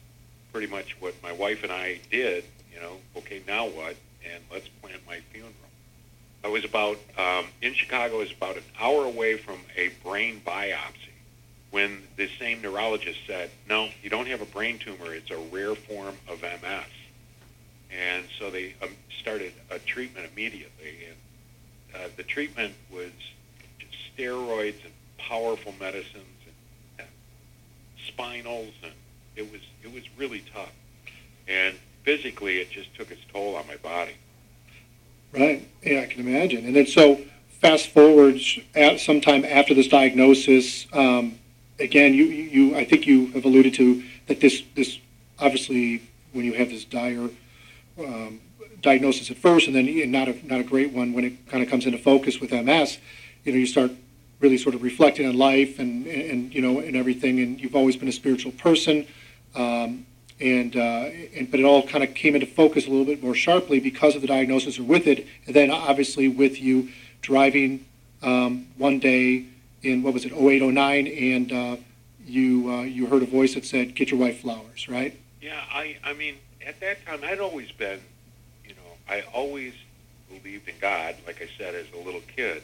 pretty 0.53 0.67
much 0.67 1.01
what 1.01 1.15
my 1.23 1.33
wife 1.33 1.63
and 1.63 1.73
I 1.73 2.01
did. 2.11 2.45
You 2.73 2.81
know, 2.81 2.97
okay, 3.19 3.43
now 3.47 3.67
what? 3.67 3.97
And 4.25 4.43
let's 4.51 4.69
plan 4.81 4.99
my 5.07 5.21
funeral. 5.33 5.53
I 6.45 6.49
was 6.49 6.65
about 6.65 6.99
um, 7.17 7.47
in 7.63 7.73
Chicago. 7.75 8.17
I 8.17 8.19
was 8.19 8.33
about 8.33 8.57
an 8.57 8.65
hour 8.79 9.05
away 9.05 9.37
from 9.37 9.59
a 9.77 9.89
brain 10.05 10.43
biopsy 10.47 11.13
when 11.71 12.03
the 12.17 12.29
same 12.39 12.61
neurologist 12.61 13.21
said, 13.27 13.51
"No, 13.69 13.89
you 14.03 14.11
don't 14.11 14.27
have 14.29 14.43
a 14.43 14.47
brain 14.47 14.79
tumor. 14.79 15.15
It's 15.15 15.31
a 15.31 15.39
rare 15.39 15.75
form 15.75 16.17
of 16.29 16.43
MS." 16.43 16.85
And 17.91 18.27
so 18.39 18.51
they 18.51 18.75
um, 18.83 18.91
started 19.21 19.53
a 19.71 19.79
treatment 19.79 20.29
immediately, 20.31 21.07
and 21.09 21.17
uh, 21.95 22.09
the 22.17 22.25
treatment 22.25 22.75
was 22.93 23.11
steroids 24.17 24.85
and 24.85 24.93
powerful 25.29 25.75
medicines 25.81 26.15
and, 26.47 27.07
and 27.07 27.09
spinals, 28.09 28.73
and 28.83 28.93
it 29.37 29.51
was 29.51 29.61
it 29.83 29.93
was 29.93 30.03
really 30.17 30.45
tough. 30.53 30.73
And 31.49 31.77
physically, 32.05 32.59
it 32.59 32.71
just 32.71 32.95
took 32.95 33.11
its 33.11 33.23
toll 33.33 33.57
on 33.57 33.67
my 33.67 33.77
body. 33.77 34.15
Right. 35.33 35.69
Yeah, 35.83 36.01
I 36.01 36.07
can 36.07 36.27
imagine. 36.27 36.65
And 36.65 36.77
then 36.77 36.87
so 36.87 37.21
fast 37.61 37.89
forward 37.89 38.41
at 38.75 39.01
sometime 39.01 39.45
after 39.45 39.75
this 39.75 39.89
diagnosis. 39.89 40.87
Um, 40.93 41.39
again, 41.79 42.15
you, 42.15 42.25
you 42.25 42.77
I 42.77 42.85
think 42.85 43.07
you 43.07 43.27
have 43.33 43.45
alluded 43.45 43.75
to 43.75 44.03
that 44.27 44.41
this 44.41 44.63
this 44.75 44.99
obviously 45.39 46.03
when 46.33 46.45
you 46.45 46.53
have 46.55 46.71
this 46.71 46.85
dire 46.85 47.29
um, 47.99 48.41
diagnosis 48.81 49.31
at 49.31 49.39
first, 49.39 49.67
and 49.67 49.75
then 49.75 49.89
and 49.89 50.13
not 50.13 50.29
a 50.29 50.47
not 50.47 50.61
a 50.61 50.65
great 50.65 50.93
one 50.93 51.13
when 51.13 51.25
it 51.25 51.49
kind 51.49 51.63
of 51.63 51.71
comes 51.71 51.87
into 51.87 51.99
focus 51.99 52.41
with 52.41 52.53
MS. 52.53 52.99
You 53.45 53.53
know, 53.53 53.59
you 53.59 53.67
start 53.67 53.91
really 54.45 54.59
sort 54.59 54.75
of 54.75 54.83
reflecting 54.83 55.27
on 55.27 55.37
life 55.37 55.79
and 55.79 56.07
and 56.07 56.55
you 56.55 56.61
know 56.61 56.79
and 56.79 56.95
everything. 56.95 57.41
And 57.41 57.61
you've 57.61 57.75
always 57.75 57.97
been 57.97 58.09
a 58.09 58.19
spiritual 58.23 58.53
person. 58.53 59.07
Um, 59.55 60.07
and, 60.41 60.77
uh, 60.77 61.11
and 61.37 61.49
but 61.49 61.61
it 61.61 61.65
all 61.65 61.87
kind 61.87 62.03
of 62.03 62.13
came 62.13 62.35
into 62.35 62.47
focus 62.47 62.87
a 62.89 62.91
little 62.91 63.05
bit 63.05 63.23
more 63.23 63.37
sharply 63.37 63.79
because 63.79 64.17
of 64.17 64.21
the 64.21 64.27
diagnosis 64.27 64.81
or 64.81 64.83
with 64.83 65.07
it, 65.07 65.27
and 65.47 65.55
then 65.55 65.71
obviously 65.71 66.27
with 66.27 66.61
you 66.61 66.89
driving 67.23 67.87
um, 68.21 68.67
one 68.77 68.99
day 68.99 69.47
in 69.83 70.03
what 70.03 70.13
was 70.13 70.25
it 70.25 70.33
0809 70.33 71.07
and 71.07 71.53
uh, 71.53 71.77
you 72.27 72.69
uh, 72.71 72.83
you 72.83 73.07
heard 73.07 73.23
a 73.23 73.27
voice 73.27 73.55
that 73.55 73.65
said 73.65 73.95
get 73.95 74.11
your 74.11 74.19
wife 74.19 74.41
flowers 74.41 74.89
right 74.89 75.17
Yeah, 75.41 75.61
I 75.73 75.97
I 76.03 76.15
mean 76.15 76.37
at 76.67 76.81
that 76.81 77.05
time 77.07 77.21
I'd 77.23 77.39
always 77.39 77.71
been, 77.73 78.01
you 78.67 78.75
know, 78.75 78.91
I 79.09 79.23
always 79.33 79.75
believed 80.29 80.69
in 80.69 80.75
God. 80.81 81.15
Like 81.27 81.41
I 81.43 81.49
said, 81.59 81.75
as 81.75 81.87
a 81.95 81.99
little 82.05 82.23
kid, 82.37 82.63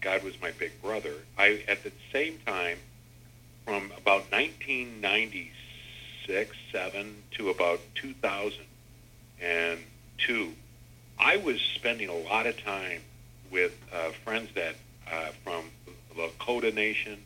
God 0.00 0.22
was 0.22 0.40
my 0.40 0.52
big 0.52 0.80
brother. 0.82 1.14
I 1.36 1.64
at 1.68 1.82
the 1.82 1.92
same 2.12 2.38
time, 2.46 2.78
from 3.64 3.86
about 3.96 4.30
1996, 4.30 6.56
seven 6.72 7.16
to 7.32 7.50
about 7.50 7.80
2002, 7.94 10.52
I 11.18 11.36
was 11.36 11.60
spending 11.60 12.08
a 12.08 12.14
lot 12.14 12.46
of 12.46 12.56
time 12.62 13.02
with 13.50 13.76
uh, 13.92 14.10
friends 14.24 14.50
that 14.54 14.76
uh, 15.10 15.30
from 15.42 15.64
Lakota 16.16 16.72
Nation, 16.74 17.18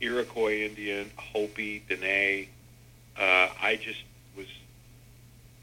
Iroquois 0.00 0.62
Indian, 0.62 1.10
Hopi, 1.16 1.82
Dene. 1.88 2.46
Uh, 3.16 3.48
I 3.60 3.76
just 3.76 4.02
was 4.36 4.46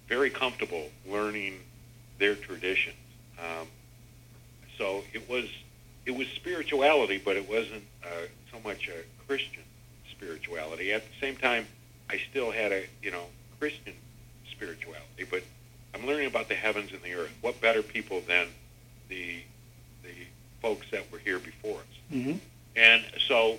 very 0.07 0.29
comfortable 0.29 0.89
learning 1.07 1.59
their 2.17 2.35
traditions. 2.35 2.95
Um, 3.37 3.67
so 4.77 5.03
it 5.13 5.29
was 5.29 5.45
it 6.05 6.15
was 6.15 6.27
spirituality, 6.29 7.21
but 7.23 7.35
it 7.35 7.49
wasn't 7.49 7.83
uh, 8.03 8.27
so 8.51 8.59
much 8.63 8.87
a 8.87 9.25
Christian 9.27 9.63
spirituality. 10.11 10.91
At 10.91 11.03
the 11.03 11.19
same 11.19 11.35
time, 11.35 11.67
I 12.09 12.19
still 12.29 12.51
had 12.51 12.71
a 12.71 12.85
you 13.01 13.11
know 13.11 13.25
Christian 13.59 13.93
spirituality, 14.51 15.25
but 15.29 15.43
I'm 15.93 16.05
learning 16.05 16.27
about 16.27 16.49
the 16.49 16.55
heavens 16.55 16.91
and 16.91 17.01
the 17.01 17.13
earth. 17.13 17.33
What 17.41 17.61
better 17.61 17.81
people 17.81 18.21
than 18.27 18.47
the 19.07 19.41
the 20.03 20.13
folks 20.61 20.87
that 20.91 21.11
were 21.11 21.19
here 21.19 21.39
before 21.39 21.79
us? 21.79 22.13
Mm-hmm. 22.13 22.37
And 22.75 23.05
so, 23.27 23.57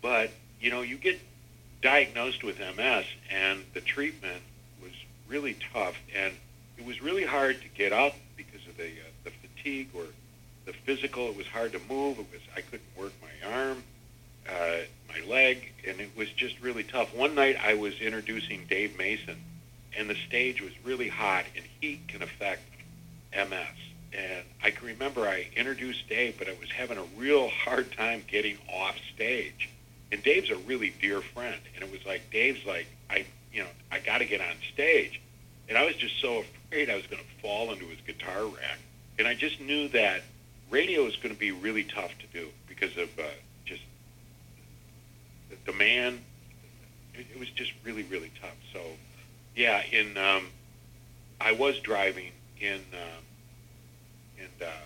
but 0.00 0.30
you 0.60 0.70
know, 0.70 0.82
you 0.82 0.96
get 0.96 1.20
diagnosed 1.82 2.44
with 2.44 2.58
MS, 2.58 3.04
and 3.30 3.64
the 3.74 3.80
treatment 3.80 4.42
was 4.82 4.92
really 5.28 5.56
tough, 5.72 5.96
and 6.14 6.32
it 6.78 6.86
was 6.86 7.02
really 7.02 7.24
hard 7.24 7.60
to 7.60 7.68
get 7.68 7.92
up 7.92 8.14
because 8.36 8.66
of 8.68 8.76
the 8.76 8.86
uh, 8.86 9.10
the 9.24 9.30
fatigue 9.30 9.88
or 9.94 10.04
the 10.64 10.72
physical. 10.72 11.28
It 11.28 11.36
was 11.36 11.46
hard 11.46 11.72
to 11.72 11.80
move. 11.88 12.18
It 12.18 12.26
was 12.32 12.40
I 12.56 12.60
couldn't 12.60 12.82
work 12.96 13.12
my 13.20 13.52
arm, 13.52 13.82
uh, 14.48 14.78
my 15.08 15.26
leg, 15.26 15.72
and 15.86 16.00
it 16.00 16.10
was 16.16 16.30
just 16.30 16.60
really 16.60 16.84
tough. 16.84 17.14
One 17.14 17.34
night 17.34 17.56
I 17.62 17.74
was 17.74 17.98
introducing 18.00 18.64
Dave 18.68 18.96
Mason, 18.96 19.36
and 19.96 20.08
the 20.08 20.16
stage 20.26 20.60
was 20.60 20.72
really 20.84 21.08
hot, 21.08 21.44
and 21.56 21.64
heat 21.80 22.08
can 22.08 22.22
affect 22.22 22.62
MS. 23.34 23.66
And 24.12 24.44
I 24.62 24.70
can 24.70 24.86
remember 24.86 25.22
I 25.22 25.48
introduced 25.56 26.08
Dave, 26.08 26.38
but 26.38 26.48
I 26.48 26.54
was 26.60 26.70
having 26.70 26.98
a 26.98 27.04
real 27.16 27.48
hard 27.48 27.92
time 27.92 28.22
getting 28.28 28.58
off 28.72 28.96
stage. 29.14 29.70
And 30.10 30.22
Dave's 30.22 30.50
a 30.50 30.56
really 30.56 30.92
dear 31.00 31.22
friend, 31.22 31.60
and 31.74 31.82
it 31.82 31.90
was 31.90 32.04
like 32.04 32.30
Dave's 32.30 32.64
like 32.66 32.86
I, 33.08 33.24
you 33.52 33.62
know, 33.62 33.68
I 33.90 33.98
got 33.98 34.18
to 34.18 34.26
get 34.26 34.40
on 34.40 34.54
stage, 34.72 35.20
and 35.68 35.78
I 35.78 35.86
was 35.86 35.96
just 35.96 36.20
so 36.20 36.44
afraid 36.70 36.90
I 36.90 36.96
was 36.96 37.06
going 37.06 37.22
to 37.22 37.42
fall 37.42 37.72
into 37.72 37.86
his 37.86 38.00
guitar 38.06 38.44
rack. 38.44 38.78
And 39.18 39.28
I 39.28 39.34
just 39.34 39.60
knew 39.60 39.88
that 39.88 40.22
radio 40.72 41.04
is 41.04 41.14
going 41.16 41.34
to 41.34 41.38
be 41.38 41.52
really 41.52 41.84
tough 41.84 42.12
to 42.18 42.26
do 42.32 42.48
because 42.66 42.96
of 42.96 43.08
uh, 43.18 43.22
just 43.64 43.82
the 45.50 45.56
demand. 45.70 46.18
It, 47.14 47.26
it 47.34 47.38
was 47.38 47.50
just 47.50 47.72
really, 47.84 48.02
really 48.04 48.32
tough. 48.40 48.56
So, 48.72 48.80
yeah, 49.54 49.82
in 49.92 50.16
um, 50.16 50.46
I 51.40 51.52
was 51.52 51.78
driving 51.80 52.32
in, 52.58 52.80
um, 52.92 53.24
and 54.40 54.62
uh, 54.62 54.84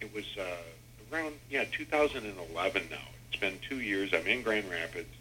it 0.00 0.12
was 0.12 0.24
uh, 0.38 1.14
around 1.14 1.34
yeah 1.48 1.64
2011 1.64 2.82
now. 2.90 2.96
It's 3.30 3.40
been 3.40 3.58
two 3.68 3.80
years. 3.80 4.12
I'm 4.12 4.26
in 4.26 4.42
Grand 4.42 4.68
Rapids. 4.68 5.14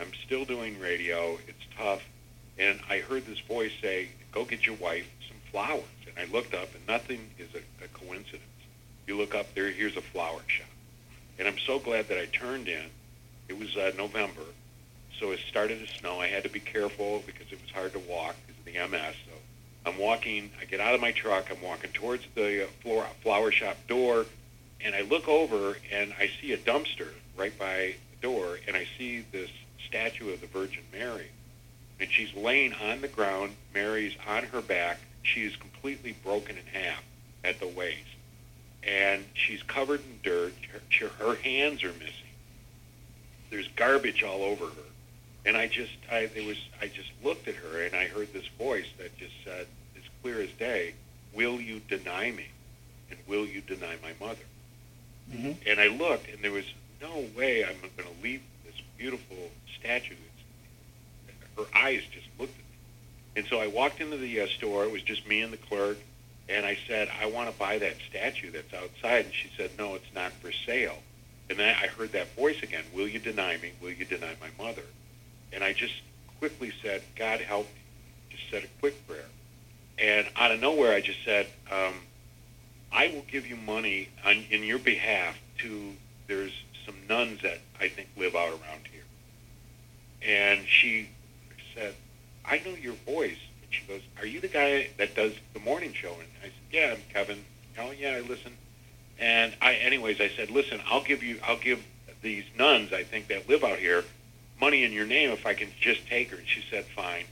I'm 0.00 0.12
still 0.24 0.44
doing 0.44 0.78
radio. 0.78 1.36
It's 1.48 1.66
tough, 1.76 2.02
and 2.58 2.78
I 2.88 3.00
heard 3.00 3.26
this 3.26 3.40
voice 3.40 3.72
say, 3.82 4.10
"Go 4.30 4.44
get 4.44 4.64
your 4.64 4.76
wife 4.76 5.10
some 5.26 5.38
flowers." 5.50 5.82
And 6.06 6.16
I 6.16 6.32
looked 6.32 6.54
up, 6.54 6.72
and 6.76 6.86
nothing 6.86 7.28
is 7.38 7.48
a, 7.56 7.84
a 7.84 7.88
coincidence. 7.88 8.42
You 9.08 9.16
look 9.16 9.34
up 9.34 9.54
there. 9.54 9.70
Here's 9.70 9.96
a 9.96 10.02
flower 10.02 10.40
shop, 10.48 10.66
and 11.38 11.48
I'm 11.48 11.56
so 11.56 11.78
glad 11.78 12.08
that 12.08 12.18
I 12.18 12.26
turned 12.26 12.68
in. 12.68 12.90
It 13.48 13.58
was 13.58 13.74
uh, 13.74 13.92
November, 13.96 14.42
so 15.18 15.30
it 15.30 15.40
started 15.48 15.80
to 15.80 15.90
snow. 15.94 16.20
I 16.20 16.26
had 16.26 16.42
to 16.42 16.50
be 16.50 16.60
careful 16.60 17.22
because 17.24 17.50
it 17.50 17.58
was 17.62 17.70
hard 17.70 17.94
to 17.94 18.00
walk 18.00 18.36
because 18.46 18.60
of 18.60 18.66
the 18.66 18.98
MS. 18.98 19.14
So 19.24 19.32
I'm 19.86 19.98
walking. 19.98 20.50
I 20.60 20.66
get 20.66 20.80
out 20.80 20.94
of 20.94 21.00
my 21.00 21.12
truck. 21.12 21.50
I'm 21.50 21.62
walking 21.62 21.90
towards 21.92 22.24
the 22.34 22.68
floor, 22.82 23.06
flower 23.22 23.50
shop 23.50 23.78
door, 23.88 24.26
and 24.82 24.94
I 24.94 25.00
look 25.00 25.26
over 25.26 25.78
and 25.90 26.12
I 26.20 26.30
see 26.42 26.52
a 26.52 26.58
dumpster 26.58 27.08
right 27.34 27.58
by 27.58 27.94
the 28.10 28.26
door, 28.26 28.58
and 28.68 28.76
I 28.76 28.86
see 28.98 29.24
this 29.32 29.48
statue 29.86 30.34
of 30.34 30.42
the 30.42 30.48
Virgin 30.48 30.82
Mary, 30.92 31.30
and 31.98 32.10
she's 32.12 32.34
laying 32.34 32.74
on 32.74 33.00
the 33.00 33.08
ground. 33.08 33.54
Mary's 33.72 34.16
on 34.28 34.42
her 34.44 34.60
back. 34.60 34.98
She 35.22 35.44
is 35.44 35.56
completely 35.56 36.14
broken 36.22 36.58
in 36.58 36.66
half 36.78 37.02
at 37.42 37.58
the 37.58 37.68
waist, 37.68 38.04
and 38.88 39.24
she's 39.34 39.62
covered 39.62 40.00
in 40.00 40.18
dirt. 40.22 40.54
Her, 40.72 41.08
her 41.24 41.34
hands 41.36 41.84
are 41.84 41.92
missing. 41.92 42.12
There's 43.50 43.68
garbage 43.76 44.22
all 44.22 44.42
over 44.42 44.66
her, 44.66 44.88
and 45.46 45.56
I 45.56 45.66
just, 45.66 45.92
I 46.10 46.26
there 46.26 46.46
was, 46.46 46.58
I 46.80 46.86
just 46.88 47.10
looked 47.22 47.48
at 47.48 47.54
her, 47.54 47.82
and 47.82 47.94
I 47.94 48.06
heard 48.06 48.32
this 48.32 48.46
voice 48.58 48.86
that 48.98 49.16
just 49.18 49.32
said, 49.44 49.66
as 49.96 50.02
clear 50.22 50.40
as 50.40 50.50
day, 50.52 50.94
"Will 51.34 51.60
you 51.60 51.80
deny 51.88 52.30
me, 52.30 52.46
and 53.10 53.18
will 53.26 53.46
you 53.46 53.60
deny 53.60 53.96
my 54.02 54.12
mother?" 54.24 54.44
Mm-hmm. 55.32 55.52
And 55.66 55.80
I 55.80 55.88
looked, 55.88 56.28
and 56.28 56.42
there 56.42 56.52
was 56.52 56.64
no 57.00 57.24
way 57.36 57.64
I'm 57.64 57.76
going 57.80 58.08
to 58.08 58.22
leave 58.22 58.42
this 58.64 58.74
beautiful 58.96 59.36
statue. 59.78 60.14
Her 61.56 61.64
eyes 61.74 62.02
just 62.12 62.26
looked 62.38 62.54
at 62.54 62.58
me. 62.58 62.64
And 63.36 63.46
so 63.46 63.60
I 63.60 63.66
walked 63.66 64.00
into 64.00 64.16
the 64.16 64.40
uh, 64.40 64.46
store. 64.46 64.84
It 64.84 64.92
was 64.92 65.02
just 65.02 65.26
me 65.26 65.42
and 65.42 65.52
the 65.52 65.58
clerk. 65.58 65.98
And 66.48 66.64
I 66.64 66.78
said, 66.86 67.10
I 67.20 67.26
want 67.26 67.50
to 67.50 67.58
buy 67.58 67.78
that 67.78 67.96
statue 68.08 68.50
that's 68.50 68.72
outside. 68.72 69.26
And 69.26 69.34
she 69.34 69.50
said, 69.56 69.70
no, 69.78 69.94
it's 69.94 70.14
not 70.14 70.32
for 70.32 70.50
sale. 70.50 70.96
And 71.50 71.58
then 71.58 71.68
I 71.68 71.86
heard 71.86 72.12
that 72.12 72.34
voice 72.36 72.62
again, 72.62 72.84
will 72.94 73.08
you 73.08 73.18
deny 73.18 73.56
me? 73.58 73.72
Will 73.80 73.90
you 73.90 74.04
deny 74.04 74.34
my 74.40 74.64
mother? 74.64 74.82
And 75.52 75.62
I 75.62 75.72
just 75.72 75.94
quickly 76.38 76.72
said, 76.82 77.02
God 77.16 77.40
help 77.40 77.66
me. 77.66 77.80
Just 78.30 78.50
said 78.50 78.64
a 78.64 78.80
quick 78.80 79.06
prayer. 79.06 79.24
And 79.98 80.28
out 80.36 80.52
of 80.52 80.60
nowhere, 80.60 80.94
I 80.94 81.00
just 81.00 81.24
said, 81.24 81.46
um, 81.70 81.94
I 82.92 83.08
will 83.08 83.24
give 83.30 83.46
you 83.46 83.56
money 83.56 84.08
on, 84.24 84.44
in 84.50 84.62
your 84.62 84.78
behalf 84.78 85.38
to, 85.58 85.92
there's 86.26 86.52
some 86.86 86.94
nuns 87.08 87.42
that 87.42 87.58
I 87.80 87.88
think 87.88 88.08
live 88.16 88.34
out 88.34 88.48
around 88.48 88.86
here. 88.90 89.02
And 90.22 90.66
she 90.66 91.08
said, 91.74 91.94
I 92.44 92.58
know 92.64 92.74
your 92.74 92.94
voice. 93.06 93.38
And 93.68 93.74
she 93.74 93.86
goes, 93.86 94.02
Are 94.18 94.26
you 94.26 94.40
the 94.40 94.48
guy 94.48 94.88
that 94.96 95.14
does 95.14 95.32
the 95.54 95.60
morning 95.60 95.92
show? 95.92 96.12
And 96.12 96.28
I 96.42 96.46
said, 96.46 96.52
Yeah, 96.72 96.94
I'm 96.94 97.02
Kevin. 97.12 97.44
Oh 97.78 97.90
yeah, 97.90 98.16
I 98.16 98.20
listen. 98.20 98.52
And 99.18 99.54
I, 99.60 99.74
anyways, 99.74 100.20
I 100.20 100.28
said, 100.28 100.50
Listen, 100.50 100.80
I'll 100.90 101.04
give 101.04 101.22
you, 101.22 101.38
I'll 101.46 101.58
give 101.58 101.82
these 102.20 102.44
nuns 102.58 102.92
I 102.92 103.04
think 103.04 103.28
that 103.28 103.48
live 103.48 103.62
out 103.62 103.78
here 103.78 104.04
money 104.60 104.82
in 104.82 104.92
your 104.92 105.06
name 105.06 105.30
if 105.30 105.46
I 105.46 105.54
can 105.54 105.68
just 105.80 106.06
take 106.08 106.30
her. 106.30 106.36
And 106.36 106.48
she 106.48 106.64
said, 106.70 106.84
Fine. 106.84 107.24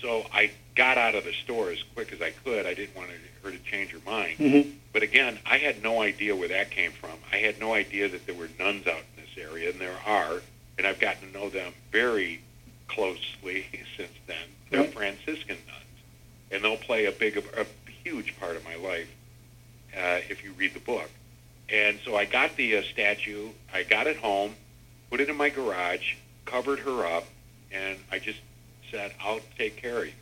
So 0.00 0.26
I 0.32 0.50
got 0.74 0.98
out 0.98 1.14
of 1.14 1.24
the 1.24 1.32
store 1.32 1.70
as 1.70 1.82
quick 1.94 2.12
as 2.12 2.20
I 2.20 2.30
could. 2.30 2.66
I 2.66 2.74
didn't 2.74 2.96
want 2.96 3.10
her 3.42 3.50
to 3.50 3.58
change 3.58 3.92
her 3.92 4.00
mind. 4.04 4.38
Mm-hmm. 4.38 4.70
But 4.92 5.02
again, 5.02 5.38
I 5.46 5.58
had 5.58 5.82
no 5.82 6.02
idea 6.02 6.34
where 6.36 6.48
that 6.48 6.70
came 6.70 6.92
from. 6.92 7.12
I 7.32 7.36
had 7.36 7.58
no 7.58 7.74
idea 7.74 8.08
that 8.08 8.26
there 8.26 8.34
were 8.34 8.48
nuns 8.58 8.86
out 8.86 9.02
in 9.16 9.22
this 9.22 9.38
area, 9.38 9.70
and 9.70 9.80
there 9.80 9.96
are, 10.06 10.42
and 10.78 10.86
I've 10.86 11.00
gotten 11.00 11.28
to 11.28 11.38
know 11.38 11.48
them 11.48 11.72
very 11.90 12.40
closely 12.88 13.66
since 13.96 14.12
then. 14.26 14.36
They're 14.70 14.80
Right. 14.82 14.92
Franciscan 14.92 15.56
nuns, 15.66 15.84
and 16.50 16.64
they'll 16.64 16.76
play 16.76 17.06
a 17.06 17.12
big, 17.12 17.36
a 17.36 17.66
huge 18.04 18.38
part 18.38 18.56
of 18.56 18.64
my 18.64 18.76
life 18.76 19.08
uh, 19.96 20.20
if 20.28 20.42
you 20.44 20.52
read 20.52 20.74
the 20.74 20.80
book. 20.80 21.10
And 21.68 21.98
so 22.04 22.16
I 22.16 22.24
got 22.24 22.56
the 22.56 22.76
uh, 22.78 22.82
statue. 22.82 23.50
I 23.72 23.84
got 23.84 24.06
it 24.06 24.16
home, 24.16 24.54
put 25.10 25.20
it 25.20 25.30
in 25.30 25.36
my 25.36 25.48
garage, 25.48 26.14
covered 26.44 26.80
her 26.80 27.06
up, 27.06 27.24
and 27.72 27.98
I 28.12 28.18
just 28.18 28.40
said, 28.90 29.12
"I'll 29.20 29.40
take 29.56 29.76
care 29.76 29.98
of 29.98 30.06
you." 30.06 30.12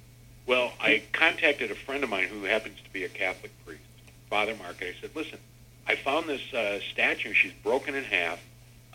Well, 0.47 0.73
I 0.81 1.03
contacted 1.13 1.71
a 1.71 1.75
friend 1.75 2.03
of 2.05 2.11
mine 2.11 2.25
who 2.29 2.45
happens 2.45 2.79
to 2.85 2.91
be 2.93 3.05
a 3.05 3.09
Catholic 3.09 3.53
priest, 3.65 3.83
Father 4.29 4.55
Mark. 4.57 4.81
and 4.81 4.91
I 4.91 5.01
said, 5.01 5.11
"Listen, 5.15 5.39
I 5.87 5.97
found 5.97 6.29
this 6.29 6.53
uh, 6.55 6.81
statue. 6.93 7.33
She's 7.33 7.53
broken 7.65 7.95
in 7.95 8.05
half. 8.05 8.41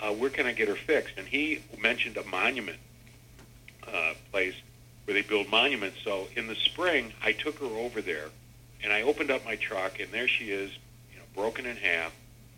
Uh, 0.02 0.12
where 0.14 0.30
can 0.30 0.46
I 0.46 0.54
get 0.54 0.68
her 0.70 0.76
fixed?" 0.76 1.18
And 1.18 1.28
he 1.28 1.62
mentioned 1.82 2.16
a 2.18 2.24
monument 2.26 2.78
uh, 3.88 4.14
place 4.32 4.56
where 5.08 5.14
they 5.14 5.22
build 5.22 5.50
monuments. 5.50 6.00
So 6.04 6.28
in 6.36 6.48
the 6.48 6.56
spring, 6.56 7.14
I 7.24 7.32
took 7.32 7.60
her 7.60 7.66
over 7.66 8.02
there, 8.02 8.28
and 8.84 8.92
I 8.92 9.04
opened 9.04 9.32
up 9.32 9.46
my 9.46 9.56
truck, 9.56 10.02
and 10.02 10.12
there 10.12 10.28
she 10.28 10.52
is, 10.52 10.70
you 11.12 11.18
know, 11.18 11.24
broken 11.34 11.66
in 11.66 11.78
half. 11.78 12.14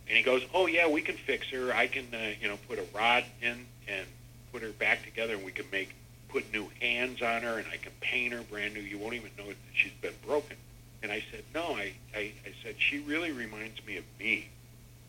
And 0.07 0.17
he 0.17 0.23
goes, 0.23 0.43
"Oh 0.51 0.65
yeah, 0.65 0.87
we 0.87 1.01
can 1.01 1.15
fix 1.15 1.47
her. 1.51 1.71
I 1.71 1.85
can, 1.85 2.07
uh, 2.11 2.31
you 2.41 2.47
know, 2.47 2.57
put 2.67 2.79
a 2.79 2.85
rod 2.95 3.23
in 3.43 3.67
and 3.87 4.07
put 4.51 4.63
her 4.63 4.71
back 4.71 5.03
together, 5.03 5.35
and 5.35 5.45
we 5.45 5.51
can 5.51 5.65
make 5.71 5.93
put 6.29 6.51
new 6.51 6.67
hands 6.81 7.21
on 7.21 7.43
her, 7.43 7.59
and 7.59 7.67
I 7.71 7.77
can 7.77 7.91
paint 8.01 8.33
her 8.33 8.41
brand 8.41 8.73
new. 8.73 8.81
You 8.81 8.97
won't 8.97 9.13
even 9.13 9.29
know 9.37 9.45
that 9.45 9.57
she's 9.73 9.93
been 10.01 10.15
broken." 10.25 10.57
And 11.03 11.11
I 11.11 11.23
said, 11.29 11.43
"No, 11.53 11.75
I, 11.75 11.93
I, 12.15 12.31
I 12.45 12.53
said 12.63 12.75
she 12.79 12.97
really 12.99 13.31
reminds 13.31 13.85
me 13.85 13.97
of 13.97 14.03
me 14.19 14.49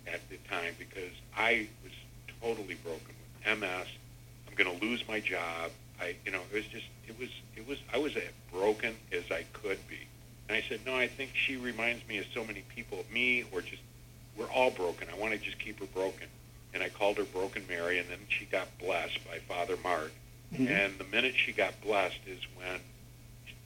at 0.07 0.21
the 0.29 0.37
time 0.47 0.75
because 0.79 1.13
I 1.35 1.69
was 1.83 1.93
totally 2.43 2.77
broken 2.85 3.15
with 3.17 3.59
MS. 3.59 3.87
I'm 4.47 4.55
going 4.57 4.79
to 4.79 4.85
lose 4.85 5.03
my 5.09 5.21
job. 5.21 5.71
I, 6.01 6.17
you 6.25 6.33
know, 6.33 6.41
it 6.53 6.55
was 6.55 6.67
just, 6.67 6.87
it 7.11 7.19
was, 7.19 7.29
it 7.57 7.67
was, 7.69 7.79
I 7.93 7.99
was 7.99 8.17
as 8.17 8.23
broken 8.53 8.95
as 9.13 9.25
I 9.31 9.45
could 9.53 9.79
be. 9.89 9.99
And 10.49 10.57
I 10.57 10.65
said, 10.69 10.81
no, 10.87 10.97
I 10.97 11.07
think 11.09 11.31
she 11.35 11.57
reminds 11.57 12.07
me 12.09 12.19
of 12.19 12.27
so 12.35 12.45
many 12.45 12.63
people, 12.75 13.05
me 13.13 13.45
or 13.53 13.61
just, 13.61 13.83
we're 14.37 14.51
all 14.51 14.71
broken. 14.71 15.09
I 15.13 15.19
want 15.19 15.33
to 15.33 15.39
just 15.39 15.59
keep 15.59 15.81
her 15.81 15.87
broken. 15.87 16.27
And 16.73 16.83
I 16.83 16.89
called 16.89 17.17
her 17.19 17.25
Broken 17.25 17.65
Mary, 17.69 17.99
and 17.99 18.09
then 18.09 18.19
she 18.29 18.45
got 18.45 18.67
blessed 18.79 19.19
by 19.29 19.39
Father 19.41 19.77
Mark. 19.83 20.13
Mhm. 20.55 20.69
And 20.69 20.99
the 20.99 21.05
minute 21.05 21.35
she 21.37 21.53
got 21.53 21.81
blessed 21.81 22.21
is 22.27 22.41
when 22.57 22.81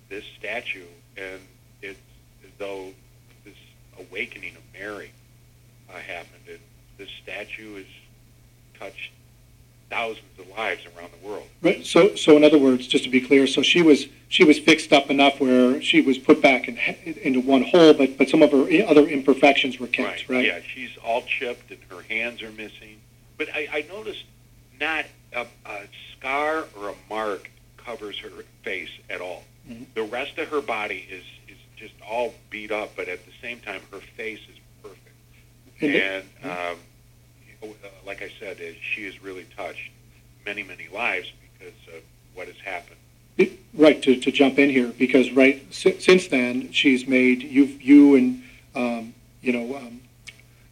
this 0.09 0.25
statue, 0.39 0.87
and 1.17 1.41
it's 1.83 1.99
as 2.45 2.51
though 2.59 2.93
this 3.45 3.57
awakening 3.99 4.57
of 4.57 4.63
Mary 4.73 5.11
uh, 5.91 5.99
happened. 5.99 6.45
And 6.49 6.61
this 6.99 7.11
statue 7.23 7.77
has 7.77 7.87
touched 8.79 9.13
thousands 9.91 10.39
of 10.39 10.49
lives 10.49 10.83
around 10.97 11.11
the 11.21 11.27
world. 11.27 11.47
Right. 11.63 11.85
So, 11.85 12.15
so 12.15 12.37
in 12.37 12.45
other 12.45 12.59
words, 12.59 12.87
just 12.87 13.05
to 13.05 13.11
be 13.11 13.21
clear, 13.21 13.47
so 13.47 13.63
she 13.63 13.83
was 13.83 14.07
she 14.29 14.45
was 14.45 14.59
fixed 14.59 14.93
up 14.93 15.11
enough 15.11 15.41
where 15.41 15.81
she 15.81 16.01
was 16.01 16.19
put 16.19 16.43
back 16.43 16.69
in, 16.69 16.77
into 17.23 17.41
one 17.41 17.63
whole, 17.63 17.95
but 17.95 18.19
but 18.19 18.29
some 18.29 18.43
of 18.43 18.51
her 18.53 18.67
other 18.87 19.07
imperfections 19.07 19.79
were 19.79 19.87
kept. 19.87 20.29
Right. 20.29 20.29
right? 20.29 20.47
Yeah, 20.47 20.61
she's 20.75 20.97
all 21.05 21.23
chipped 21.23 21.71
and 21.71 21.81
her 21.91 22.03
hands 22.03 22.43
are 22.43 22.51
missing. 22.51 23.01
But 23.37 23.49
I, 23.55 23.69
I 23.73 23.87
noticed 23.93 24.25
not 24.81 25.07
a, 25.33 25.47
a 25.67 25.81
scar 26.13 26.67
or 26.77 26.91
a 26.91 26.95
mark 27.09 27.51
covers 27.77 28.19
her 28.19 28.31
face 28.63 28.91
at 29.11 29.21
all. 29.21 29.45
Mm-hmm. 29.69 29.85
The 29.95 30.03
rest 30.03 30.39
of 30.39 30.49
her 30.49 30.61
body 30.61 31.07
is 31.11 31.25
is 31.49 31.59
just 31.77 31.95
all 32.09 32.35
beat 32.51 32.71
up, 32.71 32.97
but 32.97 33.09
at 33.09 33.25
the 33.27 33.33
same 33.43 33.61
time, 33.61 33.81
her 33.93 34.01
face 34.17 34.41
is 34.41 34.59
perfect. 34.83 35.01
And, 35.81 36.25
and 36.43 36.51
um, 36.51 36.79
uh, 37.63 37.89
like 38.07 38.23
I 38.23 38.31
said, 38.39 38.59
she 38.81 39.05
has 39.05 39.23
really 39.23 39.47
touched 39.57 39.91
many, 40.45 40.63
many 40.63 40.89
lives 40.93 41.33
because 41.59 41.75
of 41.89 42.03
what 42.35 42.47
has 42.47 42.59
happened. 42.59 42.97
Right 43.75 44.01
to, 44.03 44.17
to 44.17 44.31
jump 44.31 44.59
in 44.61 44.71
here 44.71 44.93
because 44.97 45.33
right 45.33 45.61
si- 45.75 45.99
since 45.99 46.29
then 46.29 46.71
she's 46.71 47.09
made 47.09 47.43
you 47.43 47.65
you 47.65 48.15
and 48.15 48.43
um, 48.77 49.15
you 49.43 49.53
know 49.53 49.77
um, 49.77 50.01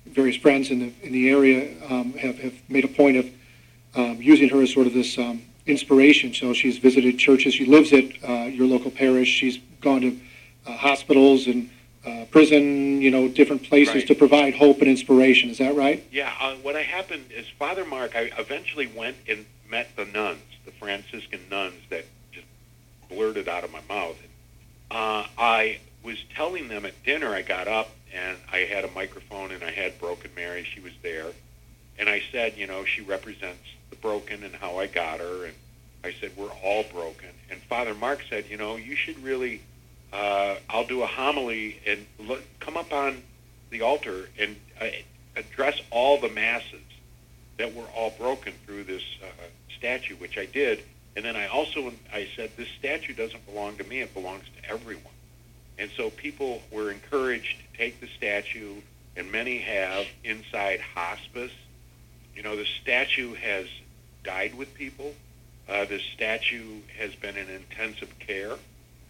various 0.07 0.37
friends 0.37 0.71
in 0.71 0.79
the 0.79 0.93
in 1.03 1.12
the 1.12 1.29
area 1.29 1.75
um, 1.91 2.12
have 2.12 2.39
have 2.39 2.55
made 2.69 2.85
a 2.85 2.89
point 2.89 3.17
of 3.17 3.29
um, 3.97 4.23
using 4.23 4.49
her 4.51 4.62
as 4.62 4.73
sort 4.73 4.87
of 4.87 4.95
this 4.95 5.19
um, 5.19 5.43
inspiration. 5.67 6.33
So 6.33 6.53
she's 6.53 6.79
visited 6.79 7.19
churches. 7.19 7.55
She 7.55 7.67
lives 7.67 7.93
at 7.93 8.05
uh, 8.23 8.45
your 8.45 8.69
local 8.69 8.93
parish. 8.93 9.29
She's 9.29 9.59
gone 9.81 10.03
to 10.03 10.17
uh, 10.67 10.77
hospitals 10.77 11.49
and 11.49 11.69
uh, 12.06 12.25
prison, 12.30 13.00
you 13.00 13.11
know, 13.11 13.28
different 13.28 13.62
places 13.62 13.94
right. 13.94 14.06
to 14.09 14.14
provide 14.14 14.54
hope 14.54 14.80
and 14.80 14.88
inspiration. 14.88 15.50
Is 15.50 15.59
that 15.59 15.75
right? 15.75 16.04
Yeah. 16.11 16.32
Uh, 16.40 16.54
what 16.56 16.75
happened 16.76 17.26
is 17.30 17.47
Father 17.59 17.85
Mark. 17.85 18.16
I 18.16 18.30
eventually 18.38 18.87
went 18.87 19.16
and 19.28 19.47
met 19.68 19.94
the 19.97 20.04
nuns, 20.04 20.42
the 20.64 20.73
Franciscan 20.73 21.40
nuns 21.50 21.80
that 21.90 22.04
just 22.32 22.47
blurted 23.09 23.49
out 23.49 23.64
of 23.64 23.73
my 23.73 23.80
mouth. 23.88 24.16
Uh, 24.90 25.26
I 25.38 25.78
was 26.02 26.18
telling 26.35 26.68
them 26.68 26.85
at 26.85 27.02
dinner. 27.04 27.28
I 27.28 27.42
got 27.42 27.68
up 27.68 27.90
and 28.12 28.37
I 28.52 28.59
had 28.59 28.85
a 28.85 28.90
microphone 28.90 29.52
and 29.52 29.62
I 29.64 29.71
had 29.71 29.99
Broken 29.99 30.30
Mary. 30.35 30.64
She 30.64 30.80
was 30.80 30.92
there, 31.02 31.28
and 31.99 32.09
I 32.09 32.23
said, 32.30 32.56
you 32.56 32.66
know, 32.66 32.85
she 32.85 33.00
represents 33.00 33.62
the 33.90 33.97
broken 33.97 34.42
and 34.42 34.54
how 34.54 34.78
I 34.78 34.87
got 34.87 35.21
her. 35.21 35.47
And 35.47 35.54
I 36.04 36.12
said, 36.21 36.32
we're 36.37 36.50
all 36.62 36.85
broken. 36.92 37.30
And 37.50 37.61
Father 37.62 37.94
Mark 37.94 38.23
said, 38.28 38.47
you 38.50 38.56
know, 38.56 38.76
you 38.76 38.97
should 38.97 39.23
really 39.23 39.62
uh, 40.12 40.57
I'll 40.69 40.87
do 40.87 41.02
a 41.02 41.07
homily 41.07 41.81
and 41.87 42.07
look, 42.19 42.42
come 42.61 42.76
up 42.76 42.92
on 42.92 43.23
the 43.71 43.83
altar 43.83 44.28
and 44.38 44.57
uh, 44.81 44.87
address 45.37 45.81
all 45.90 46.21
the 46.21 46.28
masses 46.28 46.81
that 47.57 47.75
were 47.75 47.87
all 47.97 48.11
broken 48.11 48.52
through 48.66 48.85
this 48.85 49.02
uh, 49.23 49.26
statue, 49.76 50.16
which 50.16 50.37
I 50.37 50.47
did. 50.47 50.83
And 51.16 51.25
then 51.25 51.37
I 51.37 51.47
also 51.47 51.92
I 52.12 52.28
said 52.37 52.50
this 52.57 52.69
statue 52.78 53.14
doesn't 53.14 53.45
belong 53.47 53.76
to 53.76 53.85
me; 53.85 54.00
it 54.00 54.14
belongs 54.14 54.45
to 54.57 54.71
everyone. 54.71 55.12
And 55.78 55.90
so 55.97 56.11
people 56.11 56.62
were 56.71 56.90
encouraged 56.90 57.59
to 57.59 57.78
take 57.78 58.00
the 58.00 58.07
statue, 58.16 58.76
and 59.16 59.31
many 59.31 59.59
have 59.59 60.07
inside 60.25 60.81
hospice. 60.81 61.52
You 62.35 62.42
know, 62.42 62.57
the 62.57 62.66
statue 62.83 63.35
has 63.35 63.66
died 64.25 64.54
with 64.54 64.73
people. 64.75 65.14
Uh, 65.69 65.85
the 65.85 66.00
statue 66.14 66.81
has 66.99 67.14
been 67.14 67.37
in 67.37 67.49
intensive 67.49 68.19
care. 68.19 68.57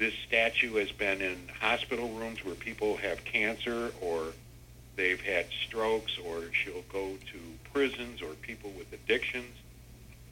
This 0.02 0.14
statue 0.26 0.75
has 0.78 0.90
been 0.90 1.21
in 1.21 1.38
hospital 1.61 2.09
rooms 2.09 2.44
where 2.44 2.56
people 2.56 2.97
have 2.97 3.25
cancer 3.25 3.92
or 4.00 4.32
they've 4.97 5.21
had 5.21 5.47
strokes, 5.64 6.18
or 6.18 6.42
she'll 6.52 6.82
go 6.92 7.12
to 7.30 7.38
prisons 7.73 8.21
or 8.21 8.30
people 8.35 8.73
with 8.76 8.92
addictions. 8.92 9.54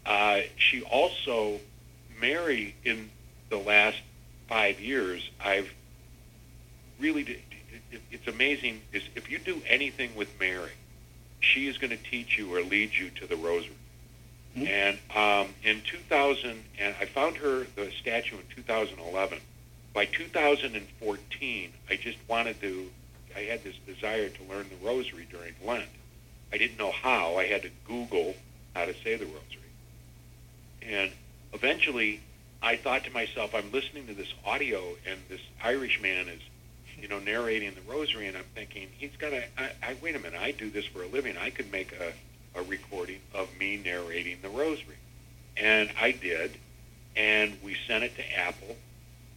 Uh, 0.05 0.41
she 0.57 0.83
also, 0.83 1.61
Mary, 2.21 2.75
in 2.85 3.13
the 3.49 3.59
last 3.59 3.99
five 4.49 4.81
years, 4.81 5.31
I've 5.41 5.73
really, 6.99 7.41
it's 8.11 8.27
amazing, 8.27 8.81
is 8.93 9.05
if 9.15 9.31
you 9.31 9.39
do 9.39 9.63
anything 9.69 10.17
with 10.17 10.31
Mary, 10.41 10.73
she 11.39 11.69
is 11.69 11.79
going 11.79 11.97
to 11.97 12.11
teach 12.11 12.37
you 12.37 12.53
or 12.53 12.61
lead 12.63 12.93
you 12.93 13.11
to 13.11 13.27
the 13.29 13.37
rosary. 13.37 13.71
Mm-hmm. 14.57 14.67
And 14.67 14.99
um, 15.15 15.55
in 15.63 15.81
2000, 15.83 16.65
and 16.81 16.95
I 17.01 17.05
found 17.05 17.37
her, 17.37 17.69
the 17.77 17.93
statue 17.93 18.35
in 18.35 18.43
2011, 18.57 19.39
by 19.93 20.05
2014, 20.05 21.73
I 21.89 21.97
just 21.97 22.19
wanted 22.29 22.61
to, 22.61 22.91
I 23.37 23.41
had 23.41 23.65
this 23.65 23.77
desire 23.87 24.29
to 24.29 24.43
learn 24.45 24.67
the 24.69 24.87
rosary 24.87 25.27
during 25.31 25.55
Lent. 25.65 25.89
I 26.53 26.59
didn't 26.59 26.79
know 26.79 26.93
how. 26.93 27.37
I 27.37 27.47
had 27.47 27.63
to 27.63 27.71
Google 27.87 28.35
how 28.75 28.85
to 28.85 28.95
say 29.03 29.17
the 29.17 29.27
rosary. 29.27 29.41
And 30.83 31.11
eventually, 31.53 32.21
I 32.63 32.77
thought 32.77 33.05
to 33.05 33.11
myself, 33.11 33.55
I'm 33.55 33.71
listening 33.73 34.07
to 34.07 34.15
this 34.15 34.33
audio, 34.45 34.97
and 35.09 35.19
this 35.29 35.41
Irish 35.63 36.01
man 36.01 36.29
is, 36.29 36.41
you 37.01 37.09
know, 37.09 37.19
narrating 37.19 37.75
the 37.75 37.81
rosary, 37.91 38.29
and 38.29 38.37
I'm 38.37 38.45
thinking, 38.55 38.89
he's 38.99 39.17
got 39.19 39.31
to, 39.31 39.43
I, 39.59 39.71
I, 39.83 39.97
wait 40.03 40.15
a 40.15 40.19
minute, 40.19 40.41
I 40.41 40.53
do 40.53 40.71
this 40.71 40.85
for 40.87 41.03
a 41.03 41.07
living. 41.07 41.37
I 41.37 41.51
could 41.51 41.73
make 41.73 41.93
a, 41.93 42.59
a 42.59 42.63
recording 42.63 43.21
of 43.35 43.49
me 43.59 43.81
narrating 43.83 44.39
the 44.43 44.51
rosary. 44.51 44.97
And 45.57 45.91
I 46.01 46.13
did, 46.13 46.57
and 47.17 47.57
we 47.63 47.77
sent 47.87 48.05
it 48.05 48.17
to 48.17 48.39
Apple, 48.39 48.77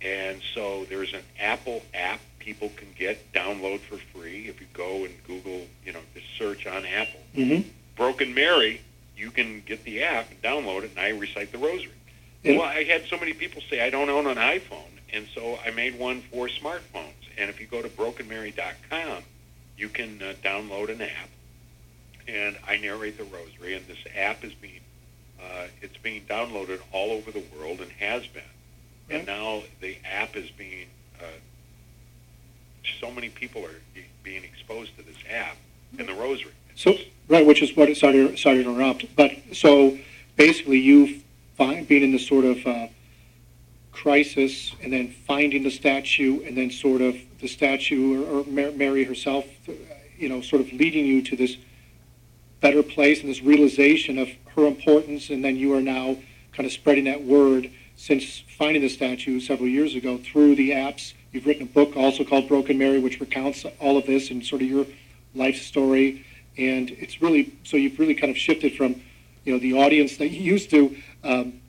and 0.03 0.41
so 0.53 0.85
there's 0.85 1.13
an 1.13 1.23
Apple 1.39 1.81
app 1.93 2.19
people 2.39 2.69
can 2.75 2.89
get 2.97 3.31
download 3.31 3.79
for 3.79 3.97
free 3.97 4.47
if 4.49 4.59
you 4.59 4.67
go 4.73 5.05
and 5.05 5.13
Google, 5.25 5.65
you 5.85 5.93
know, 5.93 5.99
just 6.13 6.25
search 6.37 6.67
on 6.67 6.85
Apple. 6.85 7.21
Mm-hmm. 7.35 7.69
Broken 7.95 8.33
Mary, 8.33 8.81
you 9.15 9.31
can 9.31 9.63
get 9.65 9.83
the 9.85 10.03
app 10.03 10.29
and 10.29 10.41
download 10.41 10.83
it, 10.83 10.91
and 10.91 10.99
I 10.99 11.09
recite 11.09 11.51
the 11.51 11.57
Rosary. 11.57 11.91
Well, 12.43 12.61
I 12.61 12.83
had 12.83 13.05
so 13.05 13.17
many 13.17 13.31
people 13.31 13.61
say 13.69 13.79
I 13.79 13.89
don't 13.89 14.09
own 14.09 14.27
an 14.27 14.35
iPhone, 14.35 14.91
and 15.13 15.25
so 15.33 15.57
I 15.65 15.71
made 15.71 15.97
one 15.97 16.21
for 16.23 16.49
smartphones. 16.49 17.13
And 17.37 17.49
if 17.49 17.61
you 17.61 17.67
go 17.67 17.81
to 17.81 17.87
brokenmary.com, 17.87 19.23
you 19.77 19.87
can 19.87 20.21
uh, 20.21 20.33
download 20.43 20.89
an 20.89 21.01
app, 21.01 21.29
and 22.27 22.57
I 22.67 22.77
narrate 22.77 23.17
the 23.17 23.23
Rosary. 23.23 23.75
And 23.75 23.87
this 23.87 24.03
app 24.13 24.43
is 24.43 24.53
being 24.55 24.81
uh, 25.41 25.67
it's 25.81 25.97
being 25.97 26.23
downloaded 26.25 26.81
all 26.91 27.11
over 27.11 27.31
the 27.31 27.43
world 27.57 27.79
and 27.79 27.91
has 27.93 28.27
been 28.27 28.43
and 29.09 29.25
now 29.25 29.63
the 29.81 29.97
app 30.05 30.35
is 30.35 30.49
being 30.51 30.87
uh, 31.19 31.25
so 32.99 33.11
many 33.11 33.29
people 33.29 33.63
are 33.65 33.75
being 34.23 34.43
exposed 34.43 34.95
to 34.97 35.03
this 35.03 35.15
app 35.29 35.57
and 35.97 36.07
the 36.07 36.13
rosary. 36.13 36.51
So 36.75 36.95
right, 37.27 37.45
which 37.45 37.61
is 37.61 37.75
what 37.75 37.89
it 37.89 37.97
started 37.97 38.37
started 38.37 38.63
to 38.63 38.69
interrupt. 38.69 39.15
But 39.15 39.31
so 39.53 39.97
basically, 40.35 40.79
you 40.79 41.21
find 41.57 41.87
being 41.87 42.03
in 42.03 42.11
this 42.11 42.27
sort 42.27 42.45
of 42.45 42.65
uh, 42.65 42.87
crisis, 43.91 44.71
and 44.81 44.91
then 44.91 45.09
finding 45.09 45.63
the 45.63 45.69
statue, 45.69 46.43
and 46.43 46.57
then 46.57 46.71
sort 46.71 47.01
of 47.01 47.15
the 47.39 47.47
statue 47.47 48.23
or, 48.23 48.41
or 48.41 48.45
Mary 48.71 49.03
herself, 49.03 49.45
you 50.17 50.29
know, 50.29 50.41
sort 50.41 50.61
of 50.61 50.71
leading 50.73 51.05
you 51.05 51.21
to 51.21 51.35
this 51.35 51.57
better 52.59 52.81
place 52.81 53.21
and 53.21 53.29
this 53.29 53.41
realization 53.41 54.17
of 54.17 54.29
her 54.55 54.65
importance, 54.65 55.29
and 55.29 55.43
then 55.43 55.55
you 55.55 55.73
are 55.73 55.81
now 55.81 56.17
kind 56.53 56.65
of 56.65 56.71
spreading 56.71 57.03
that 57.05 57.23
word 57.23 57.69
since 57.95 58.43
finding 58.57 58.81
the 58.81 58.89
statue 58.89 59.39
several 59.39 59.69
years 59.69 59.95
ago 59.95 60.17
through 60.17 60.55
the 60.55 60.71
apps. 60.71 61.13
You've 61.31 61.45
written 61.45 61.63
a 61.63 61.65
book 61.65 61.95
also 61.95 62.23
called 62.23 62.47
Broken 62.47 62.77
Mary, 62.77 62.99
which 62.99 63.19
recounts 63.19 63.65
all 63.79 63.97
of 63.97 64.05
this 64.05 64.29
and 64.29 64.45
sort 64.45 64.61
of 64.61 64.67
your 64.67 64.85
life 65.35 65.57
story. 65.57 66.25
And 66.57 66.91
it's 66.91 67.21
really 67.21 67.53
so 67.63 67.77
you've 67.77 67.97
really 67.97 68.15
kind 68.15 68.29
of 68.29 68.37
shifted 68.37 68.75
from, 68.75 69.01
you 69.43 69.53
know, 69.53 69.59
the 69.59 69.73
audience 69.73 70.17
that 70.17 70.29
you 70.29 70.41
used 70.41 70.69
to 70.71 70.95
um, 71.23 71.61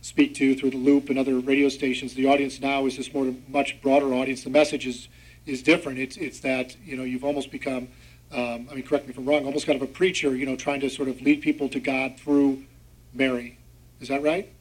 speak 0.00 0.34
to 0.34 0.54
through 0.54 0.70
the 0.70 0.76
Loop 0.76 1.10
and 1.10 1.18
other 1.18 1.38
radio 1.38 1.68
stations. 1.68 2.14
The 2.14 2.26
audience 2.26 2.60
now 2.60 2.86
is 2.86 2.96
this 2.96 3.12
more 3.14 3.32
much 3.48 3.80
broader 3.82 4.12
audience. 4.14 4.42
The 4.42 4.50
message 4.50 4.86
is 4.86 5.08
is 5.46 5.62
different. 5.62 5.98
It's 5.98 6.16
it's 6.16 6.40
that 6.40 6.76
you 6.84 6.96
know 6.96 7.04
you've 7.04 7.24
almost 7.24 7.50
become. 7.50 7.88
Um, 8.32 8.66
I 8.70 8.74
mean, 8.74 8.82
correct 8.82 9.06
me 9.06 9.10
if 9.10 9.18
I'm 9.18 9.26
wrong. 9.26 9.44
Almost 9.44 9.66
kind 9.66 9.80
of 9.80 9.88
a 9.88 9.92
preacher, 9.92 10.34
you 10.34 10.44
know, 10.44 10.56
trying 10.56 10.80
to 10.80 10.90
sort 10.90 11.08
of 11.08 11.20
lead 11.22 11.40
people 11.40 11.68
to 11.68 11.78
God 11.78 12.18
through 12.18 12.64
Mary. 13.12 13.58
Is 14.00 14.08
that 14.08 14.22
right? 14.22 14.53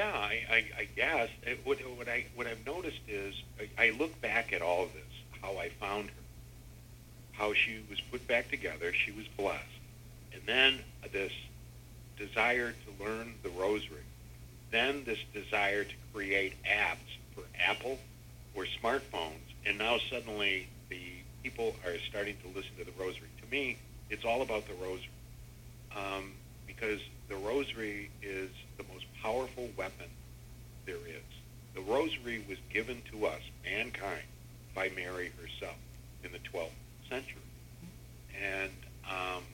Yeah, 0.00 0.16
I, 0.16 0.44
I, 0.50 0.64
I 0.78 0.88
guess 0.96 1.28
it, 1.42 1.60
what, 1.64 1.76
what 1.98 2.08
I 2.08 2.24
what 2.34 2.46
I've 2.46 2.64
noticed 2.64 3.00
is 3.06 3.34
I, 3.60 3.88
I 3.88 3.90
look 3.90 4.18
back 4.22 4.50
at 4.54 4.62
all 4.62 4.84
of 4.84 4.92
this, 4.94 5.02
how 5.42 5.58
I 5.58 5.68
found 5.68 6.06
her, 6.06 6.22
how 7.32 7.52
she 7.52 7.80
was 7.90 8.00
put 8.00 8.26
back 8.26 8.48
together, 8.48 8.94
she 8.94 9.12
was 9.12 9.26
blessed, 9.36 9.76
and 10.32 10.40
then 10.46 10.78
this 11.12 11.32
desire 12.16 12.72
to 12.72 13.04
learn 13.04 13.34
the 13.42 13.50
Rosary, 13.50 14.06
then 14.70 15.04
this 15.04 15.18
desire 15.34 15.84
to 15.84 15.94
create 16.14 16.54
apps 16.64 17.10
for 17.34 17.42
Apple 17.62 17.98
or 18.54 18.64
smartphones, 18.82 19.52
and 19.66 19.76
now 19.76 19.98
suddenly 20.10 20.66
the 20.88 21.02
people 21.42 21.74
are 21.84 21.98
starting 22.08 22.36
to 22.42 22.48
listen 22.56 22.70
to 22.78 22.84
the 22.84 22.92
Rosary. 22.98 23.28
To 23.42 23.50
me, 23.50 23.76
it's 24.08 24.24
all 24.24 24.40
about 24.40 24.66
the 24.66 24.74
Rosary, 24.82 25.10
um, 25.94 26.32
because 26.66 27.00
the 27.30 27.36
Rosary 27.36 28.10
is 28.22 28.50
the 28.76 28.84
most 28.92 29.06
powerful 29.22 29.70
weapon 29.76 30.06
there 30.84 30.96
is. 30.96 31.22
The 31.74 31.80
rosary 31.80 32.44
was 32.48 32.58
given 32.72 33.00
to 33.12 33.26
us, 33.26 33.40
mankind, 33.64 34.24
by 34.74 34.90
Mary 34.96 35.30
herself 35.40 35.76
in 36.24 36.32
the 36.32 36.38
12th 36.38 36.70
century. 37.08 37.36
And 38.42 38.72
um, 39.08 39.44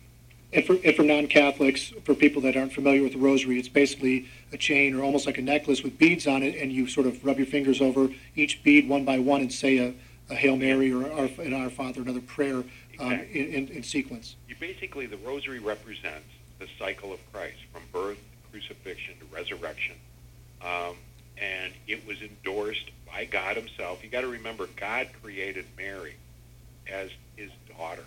and 0.53 0.65
for, 0.65 0.77
and 0.83 0.95
for 0.95 1.03
non-Catholics, 1.03 1.93
for 2.05 2.15
people 2.15 2.41
that 2.43 2.57
aren't 2.57 2.73
familiar 2.73 3.03
with 3.03 3.12
the 3.12 3.19
rosary, 3.19 3.59
it's 3.59 3.69
basically 3.69 4.29
a 4.53 4.57
chain 4.57 4.95
or 4.95 5.03
almost 5.03 5.27
like 5.27 5.39
a 5.39 5.43
necklace 5.43 5.83
with 5.83 5.99
beads 5.99 6.27
on 6.27 6.43
it, 6.43 6.55
and 6.55 6.73
you 6.73 6.87
sort 6.87 7.07
of 7.07 7.23
rub 7.25 7.37
your 7.37 7.47
fingers 7.47 7.81
over 7.81 8.09
each 8.37 8.62
bead 8.62 8.89
one 8.89 9.05
by 9.05 9.19
one 9.19 9.41
and 9.41 9.53
say 9.53 9.79
a, 9.79 9.93
a 10.31 10.37
Hail 10.37 10.57
Mary 10.57 10.93
or 10.93 11.11
our, 11.12 11.29
an 11.43 11.53
Our 11.53 11.69
Father, 11.69 12.01
another 12.01 12.21
prayer 12.21 12.59
um, 13.01 13.12
Exactly. 13.12 13.41
in, 13.41 13.67
in, 13.67 13.69
in 13.77 13.83
sequence. 13.83 14.37
You 14.49 14.55
basically, 14.59 15.07
the 15.07 15.19
rosary 15.19 15.59
represents 15.59 16.29
the 16.59 16.66
cycle 16.79 17.12
of 17.12 17.21
Christ 17.33 17.59
from 17.73 17.83
birth, 17.92 18.19
crucifixion, 18.51 19.14
to 19.21 19.35
resurrection. 19.35 19.97
Um, 20.62 20.97
and 21.40 21.73
it 21.87 22.07
was 22.07 22.16
endorsed 22.23 22.90
by 23.07 23.27
God 23.27 23.57
Himself. 23.57 24.03
You 24.03 24.09
got 24.11 24.23
to 24.23 24.29
remember, 24.29 24.66
God 24.77 25.09
created 25.23 25.66
Mary 25.77 26.14
as 26.90 27.11
His 27.37 27.51
daughter. 27.77 28.05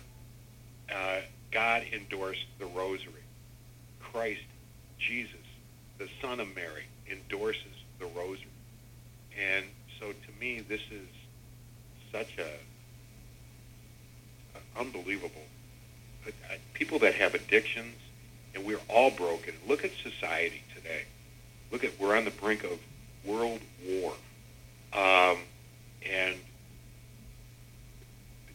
Uh, 0.92 1.20
God 1.52 1.84
endorsed 1.92 2.46
the 2.58 2.66
rosary. 2.66 3.12
Christ, 4.00 4.40
Jesus, 4.98 5.34
the 5.98 6.08
Son 6.20 6.40
of 6.40 6.48
Mary, 6.54 6.84
endorses 7.10 7.62
the 8.00 8.06
rosary. 8.06 8.46
And 9.40 9.64
so 10.00 10.06
to 10.10 10.40
me, 10.40 10.60
this 10.60 10.80
is 10.90 11.06
such 12.12 12.36
a, 12.38 12.50
a 14.58 14.80
unbelievable. 14.80 15.46
uh, 16.26 16.30
uh, 16.50 16.54
People 16.74 16.98
that 17.00 17.14
have 17.14 17.34
addictions, 17.34 17.94
and 18.54 18.64
we're 18.64 18.80
all 18.88 19.10
broken. 19.10 19.54
Look 19.66 19.84
at 19.84 19.90
society 20.02 20.62
today. 20.74 21.04
Look 21.70 21.84
at 21.84 21.98
we're 22.00 22.16
on 22.16 22.24
the 22.24 22.30
brink 22.32 22.64
of 22.64 22.78
world 23.24 23.60
war, 23.86 24.12
um, 24.92 25.38
and 26.08 26.36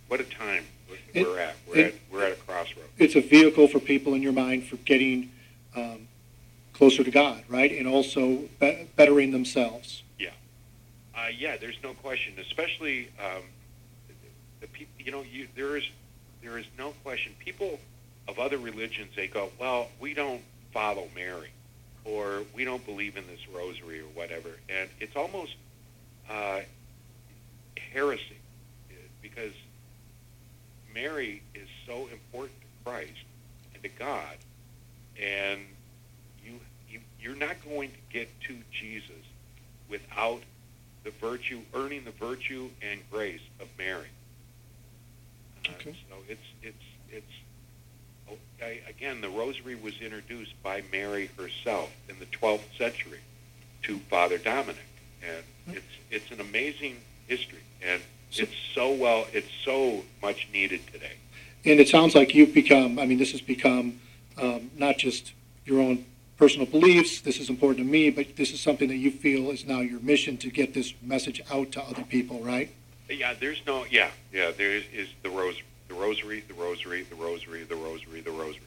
what 0.08 0.20
a 0.20 0.24
time 0.24 0.66
It- 1.14 1.26
we're 1.26 1.40
at. 1.40 1.56
We're 1.68 1.78
it- 1.78 1.86
at 1.86 2.00
we're 2.12 2.24
at 2.26 2.32
a 2.34 2.36
crossroad. 2.36 2.86
It's 2.98 3.16
a 3.16 3.22
vehicle 3.22 3.68
for 3.68 3.80
people 3.80 4.14
in 4.14 4.22
your 4.22 4.34
mind 4.34 4.66
for 4.68 4.76
getting 4.78 5.32
um, 5.76 6.08
closer 6.74 7.04
to 7.04 7.12
God, 7.12 7.44
right? 7.48 7.72
And 7.72 7.88
also 7.88 8.48
be- 8.60 8.88
bettering 8.96 9.32
themselves. 9.32 10.04
Yeah, 10.20 10.30
uh, 11.16 11.28
yeah, 11.28 11.58
there's 11.58 11.78
no 11.84 11.94
question. 11.94 12.34
Especially 12.40 13.10
um, 13.20 13.44
the 14.62 14.68
people. 14.68 14.94
You 15.00 15.12
know, 15.12 15.24
you, 15.24 15.48
there 15.56 15.78
is 15.78 15.84
there 16.42 16.58
is 16.58 16.66
no 16.78 16.92
question. 17.04 17.34
People 17.40 17.80
of 18.28 18.40
other 18.40 18.58
religions 18.58 19.10
they 19.16 19.28
go, 19.28 19.50
well, 19.60 19.90
we 20.00 20.14
don't 20.14 20.42
follow 20.72 21.08
Mary, 21.16 21.52
or 22.04 22.44
we 22.54 22.66
don't 22.66 22.86
believe 22.86 23.18
in 23.18 23.26
this 23.28 23.40
rosary 23.54 24.00
or 24.00 24.10
whatever, 24.14 24.50
and 24.70 24.90
it's 25.00 25.16
almost 25.16 25.56
uh, 26.30 26.60
heresy 27.94 28.38
because 29.22 29.54
Mary 30.94 31.42
is 31.54 31.68
so 31.86 32.08
important 32.12 32.60
to 32.62 32.90
Christ 32.90 33.12
and 33.74 33.84
to 33.84 33.90
God, 33.90 34.38
and 35.22 35.62
you, 36.44 36.60
you 36.90 37.00
you're 37.20 37.36
not 37.36 37.56
going 37.68 37.90
to 37.92 37.98
get 38.12 38.30
to 38.42 38.56
Jesus 38.72 39.12
without 39.90 40.42
the 41.04 41.12
virtue, 41.12 41.62
earning 41.74 42.04
the 42.04 42.12
virtue 42.12 42.70
and 42.82 43.00
grace 43.12 43.42
of 43.60 43.68
Mary. 43.78 44.08
Uh, 45.66 45.72
Okay. 45.80 45.96
So 46.10 46.16
it's 46.30 46.48
it's 46.62 46.86
it's 47.12 47.34
I, 48.62 48.82
again 48.90 49.22
the 49.22 49.30
Rosary 49.30 49.76
was 49.76 50.00
introduced 50.02 50.62
by 50.64 50.84
Mary 50.92 51.30
herself 51.38 51.92
in 52.10 52.20
the 52.20 52.26
12th 52.26 52.78
century 52.78 53.20
to 53.84 54.00
Father 54.10 54.38
Dominic, 54.38 54.86
and 55.22 55.76
it's 55.76 55.86
it's 56.10 56.32
an 56.32 56.42
amazing 56.42 56.98
history, 57.28 57.64
and 57.82 58.02
it's 58.32 58.56
so 58.74 58.92
well 58.92 59.28
it's 59.34 59.52
so 59.64 60.04
much 60.22 60.48
needed 60.52 60.82
today. 60.92 61.14
And 61.66 61.80
it 61.80 61.90
sounds 61.90 62.14
like 62.14 62.36
you've 62.36 62.54
become, 62.54 63.00
I 63.00 63.08
mean, 63.08 63.18
this 63.18 63.32
has 63.32 63.42
become 63.42 64.00
um, 64.40 64.70
not 64.78 64.98
just 65.00 65.34
your 65.66 65.82
own 65.82 66.06
personal 66.38 66.68
beliefs, 66.68 67.22
this 67.22 67.40
is 67.40 67.50
important 67.50 67.86
to 67.86 67.92
me, 67.92 68.10
but 68.10 68.36
this 68.36 68.52
is 68.52 68.60
something 68.60 68.88
that 68.90 68.98
you 68.98 69.10
feel 69.10 69.50
is 69.52 69.66
now 69.66 69.80
your 69.80 70.00
mission 70.02 70.38
to 70.38 70.50
get 70.50 70.74
this 70.74 70.94
message 71.02 71.42
out 71.52 71.72
to 71.72 71.82
other 71.82 72.04
people, 72.04 72.40
right? 72.42 72.70
Yeah, 73.10 73.34
there's 73.34 73.62
no. 73.66 73.86
Yeah, 73.90 74.10
yeah. 74.34 74.52
There 74.52 74.72
is, 74.72 74.84
is 74.94 75.08
the 75.24 75.30
rose, 75.30 75.62
the 75.88 75.94
rosary, 75.94 76.44
the 76.48 76.54
rosary, 76.54 77.04
the 77.04 77.16
rosary, 77.16 77.64
the 77.64 77.76
rosary, 77.76 78.22
the 78.22 78.32
rosary. 78.32 78.62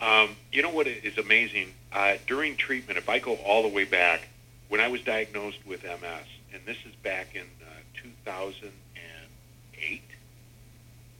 Um, 0.00 0.30
you 0.52 0.62
know 0.62 0.70
what 0.70 0.86
is 0.86 1.18
amazing? 1.18 1.72
Uh, 1.92 2.16
during 2.26 2.56
treatment, 2.56 2.98
if 2.98 3.08
I 3.08 3.18
go 3.18 3.34
all 3.36 3.62
the 3.62 3.68
way 3.68 3.84
back, 3.84 4.28
when 4.68 4.80
I 4.80 4.88
was 4.88 5.02
diagnosed 5.02 5.58
with 5.66 5.82
MS, 5.82 6.26
and 6.52 6.62
this 6.64 6.78
is 6.86 6.94
back 7.02 7.34
in 7.34 7.42
uh, 7.42 8.02
2008, 8.02 10.02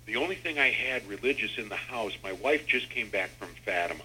the 0.06 0.16
only 0.16 0.34
thing 0.34 0.58
I 0.58 0.70
had 0.70 1.06
religious 1.08 1.58
in 1.58 1.68
the 1.68 1.76
house, 1.76 2.12
my 2.22 2.32
wife 2.32 2.66
just 2.66 2.90
came 2.90 3.10
back 3.10 3.30
from 3.38 3.48
Fatima, 3.64 4.02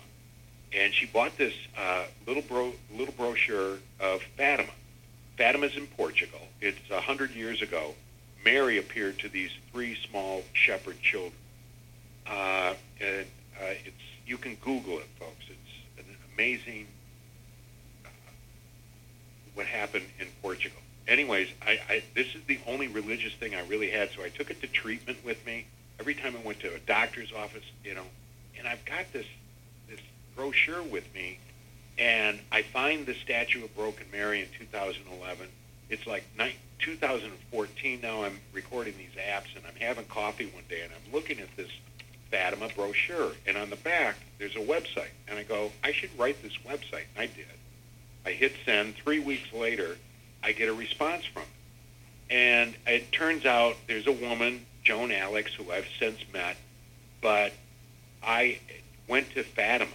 and 0.73 0.93
she 0.93 1.05
bought 1.05 1.37
this 1.37 1.53
uh, 1.77 2.05
little 2.27 2.43
bro, 2.43 2.73
little 2.93 3.13
brochure 3.13 3.77
of 3.99 4.21
Fatima. 4.35 4.71
Fatima's 5.37 5.75
in 5.75 5.87
Portugal. 5.87 6.39
It's 6.61 6.79
a 6.91 7.01
hundred 7.01 7.31
years 7.31 7.61
ago. 7.61 7.93
Mary 8.45 8.77
appeared 8.77 9.17
to 9.19 9.27
these 9.27 9.49
three 9.71 9.97
small 10.09 10.43
shepherd 10.53 11.01
children. 11.01 11.33
Uh, 12.27 12.75
and 13.01 13.25
uh, 13.59 13.73
it's 13.85 13.95
you 14.25 14.37
can 14.37 14.55
Google 14.55 14.99
it, 14.99 15.07
folks. 15.19 15.45
It's 15.49 16.07
an 16.07 16.15
amazing 16.33 16.87
uh, 18.05 18.09
what 19.55 19.65
happened 19.65 20.05
in 20.19 20.27
Portugal. 20.41 20.79
Anyways, 21.07 21.49
I, 21.61 21.79
I 21.89 22.03
this 22.13 22.27
is 22.35 22.41
the 22.47 22.59
only 22.67 22.87
religious 22.87 23.33
thing 23.33 23.55
I 23.55 23.61
really 23.67 23.89
had, 23.89 24.11
so 24.15 24.23
I 24.23 24.29
took 24.29 24.49
it 24.49 24.61
to 24.61 24.67
treatment 24.67 25.23
with 25.25 25.43
me 25.45 25.65
every 25.99 26.15
time 26.15 26.35
I 26.35 26.45
went 26.45 26.59
to 26.61 26.73
a 26.73 26.79
doctor's 26.79 27.31
office, 27.33 27.65
you 27.83 27.93
know. 27.93 28.05
And 28.57 28.67
I've 28.67 28.83
got 28.85 29.11
this 29.13 29.27
this 29.89 29.99
brochure 30.35 30.81
with 30.83 31.13
me, 31.13 31.39
and 31.97 32.39
I 32.51 32.63
find 32.63 33.05
the 33.05 33.13
statue 33.13 33.63
of 33.63 33.75
Broken 33.75 34.05
Mary 34.11 34.41
in 34.41 34.47
2011. 34.57 35.47
It's 35.89 36.07
like 36.07 36.23
ni- 36.39 36.55
2014 36.79 38.01
now. 38.01 38.23
I'm 38.23 38.39
recording 38.53 38.93
these 38.97 39.21
apps, 39.21 39.55
and 39.55 39.65
I'm 39.65 39.75
having 39.79 40.05
coffee 40.05 40.47
one 40.47 40.63
day, 40.69 40.81
and 40.81 40.91
I'm 40.91 41.13
looking 41.13 41.39
at 41.39 41.55
this 41.55 41.69
Fatima 42.31 42.69
brochure, 42.75 43.31
and 43.47 43.57
on 43.57 43.69
the 43.69 43.75
back 43.77 44.15
there's 44.39 44.55
a 44.55 44.59
website, 44.59 45.11
and 45.27 45.39
I 45.39 45.43
go, 45.43 45.71
I 45.83 45.91
should 45.91 46.09
write 46.17 46.41
this 46.41 46.57
website, 46.67 47.05
and 47.15 47.19
I 47.19 47.27
did. 47.27 47.45
I 48.25 48.31
hit 48.31 48.53
send. 48.65 48.95
Three 48.95 49.19
weeks 49.19 49.53
later, 49.53 49.97
I 50.43 50.51
get 50.51 50.67
a 50.67 50.73
response 50.73 51.25
from 51.25 51.43
it, 51.43 52.33
and 52.33 52.75
it 52.87 53.11
turns 53.11 53.45
out 53.45 53.75
there's 53.87 54.07
a 54.07 54.11
woman, 54.11 54.65
Joan 54.83 55.11
Alex, 55.11 55.53
who 55.53 55.71
I've 55.71 55.87
since 55.99 56.19
met, 56.33 56.57
but 57.21 57.53
I 58.23 58.59
went 59.07 59.31
to 59.33 59.43
Fatima 59.43 59.91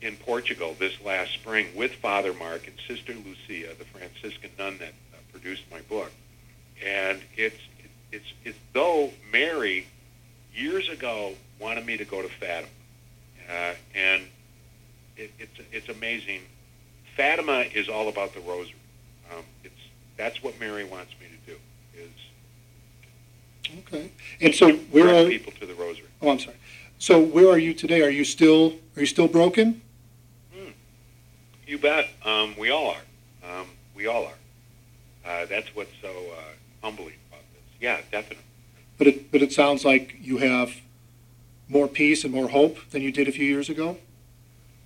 in 0.00 0.16
Portugal 0.16 0.76
this 0.78 0.92
last 1.04 1.32
spring 1.32 1.68
with 1.74 1.92
Father 1.94 2.32
Mark 2.32 2.66
and 2.66 2.76
Sister 2.86 3.12
Lucia, 3.14 3.74
the 3.78 3.84
Franciscan 3.84 4.50
nun 4.58 4.78
that 4.78 4.92
uh, 5.12 5.16
produced 5.32 5.64
my 5.70 5.80
book, 5.82 6.12
and 6.84 7.20
it's 7.36 7.58
it's 8.12 8.32
it's 8.44 8.58
though 8.72 9.10
Mary 9.32 9.86
years 10.54 10.88
ago 10.88 11.34
wanted 11.60 11.84
me 11.84 11.96
to 11.96 12.04
go 12.04 12.22
to 12.22 12.28
Fatima, 12.28 12.68
uh, 13.50 13.74
and 13.94 14.22
it, 15.16 15.32
it's 15.38 15.60
it's 15.72 15.88
amazing. 15.88 16.40
Fatima 17.16 17.64
is 17.74 17.88
all 17.88 18.08
about 18.08 18.34
the 18.34 18.40
Rosary. 18.40 18.74
Um, 19.32 19.44
it's 19.64 19.74
that's 20.16 20.42
what 20.42 20.58
Mary 20.60 20.84
wants 20.84 21.12
me 21.20 21.26
to 21.26 21.52
do 21.52 21.58
is 21.96 22.10
Okay. 23.80 24.10
And 24.40 24.54
so 24.54 24.72
where 24.72 25.26
are, 25.26 25.28
people 25.28 25.52
to 25.60 25.66
the 25.66 25.74
Rosary. 25.74 26.06
oh, 26.22 26.30
I'm 26.30 26.38
sorry. 26.38 26.56
So 26.98 27.20
where 27.20 27.48
are 27.48 27.58
you 27.58 27.74
today? 27.74 28.02
Are 28.02 28.10
you 28.10 28.24
still, 28.24 28.74
are 28.96 29.00
you 29.00 29.06
still 29.06 29.28
broken? 29.28 29.82
You 31.68 31.76
bet. 31.76 32.08
Um, 32.24 32.54
we 32.58 32.70
all 32.70 32.88
are. 32.88 33.50
Um, 33.60 33.66
we 33.94 34.06
all 34.06 34.24
are. 34.24 35.30
Uh, 35.30 35.44
that's 35.44 35.68
what's 35.76 35.92
so 36.00 36.08
uh, 36.08 36.42
humbling 36.82 37.12
about 37.28 37.44
this. 37.52 37.62
Yeah, 37.78 38.00
definitely. 38.10 38.44
But 38.96 39.06
it, 39.06 39.30
but 39.30 39.42
it 39.42 39.52
sounds 39.52 39.84
like 39.84 40.16
you 40.18 40.38
have 40.38 40.74
more 41.68 41.86
peace 41.86 42.24
and 42.24 42.32
more 42.32 42.48
hope 42.48 42.78
than 42.90 43.02
you 43.02 43.12
did 43.12 43.28
a 43.28 43.32
few 43.32 43.44
years 43.44 43.68
ago? 43.68 43.98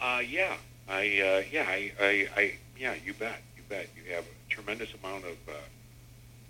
Uh, 0.01 0.23
yeah, 0.29 0.57
I, 0.89 1.03
uh, 1.03 1.43
yeah, 1.53 1.67
I, 1.69 1.93
I, 2.01 2.29
I, 2.37 2.55
yeah, 2.77 2.95
you 3.05 3.15
bet, 3.15 3.41
you 3.57 3.63
bet. 3.69 3.89
You 3.95 4.13
have 4.15 4.25
a 4.25 4.51
tremendous 4.51 4.89
amount 5.05 5.25
of, 5.25 5.37
uh, 5.49 5.53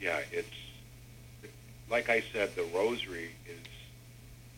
yeah, 0.01 0.21
it's, 0.33 0.49
like 1.91 2.09
I 2.09 2.23
said, 2.33 2.57
the 2.57 2.65
rosary 2.75 3.33
is, 3.47 3.59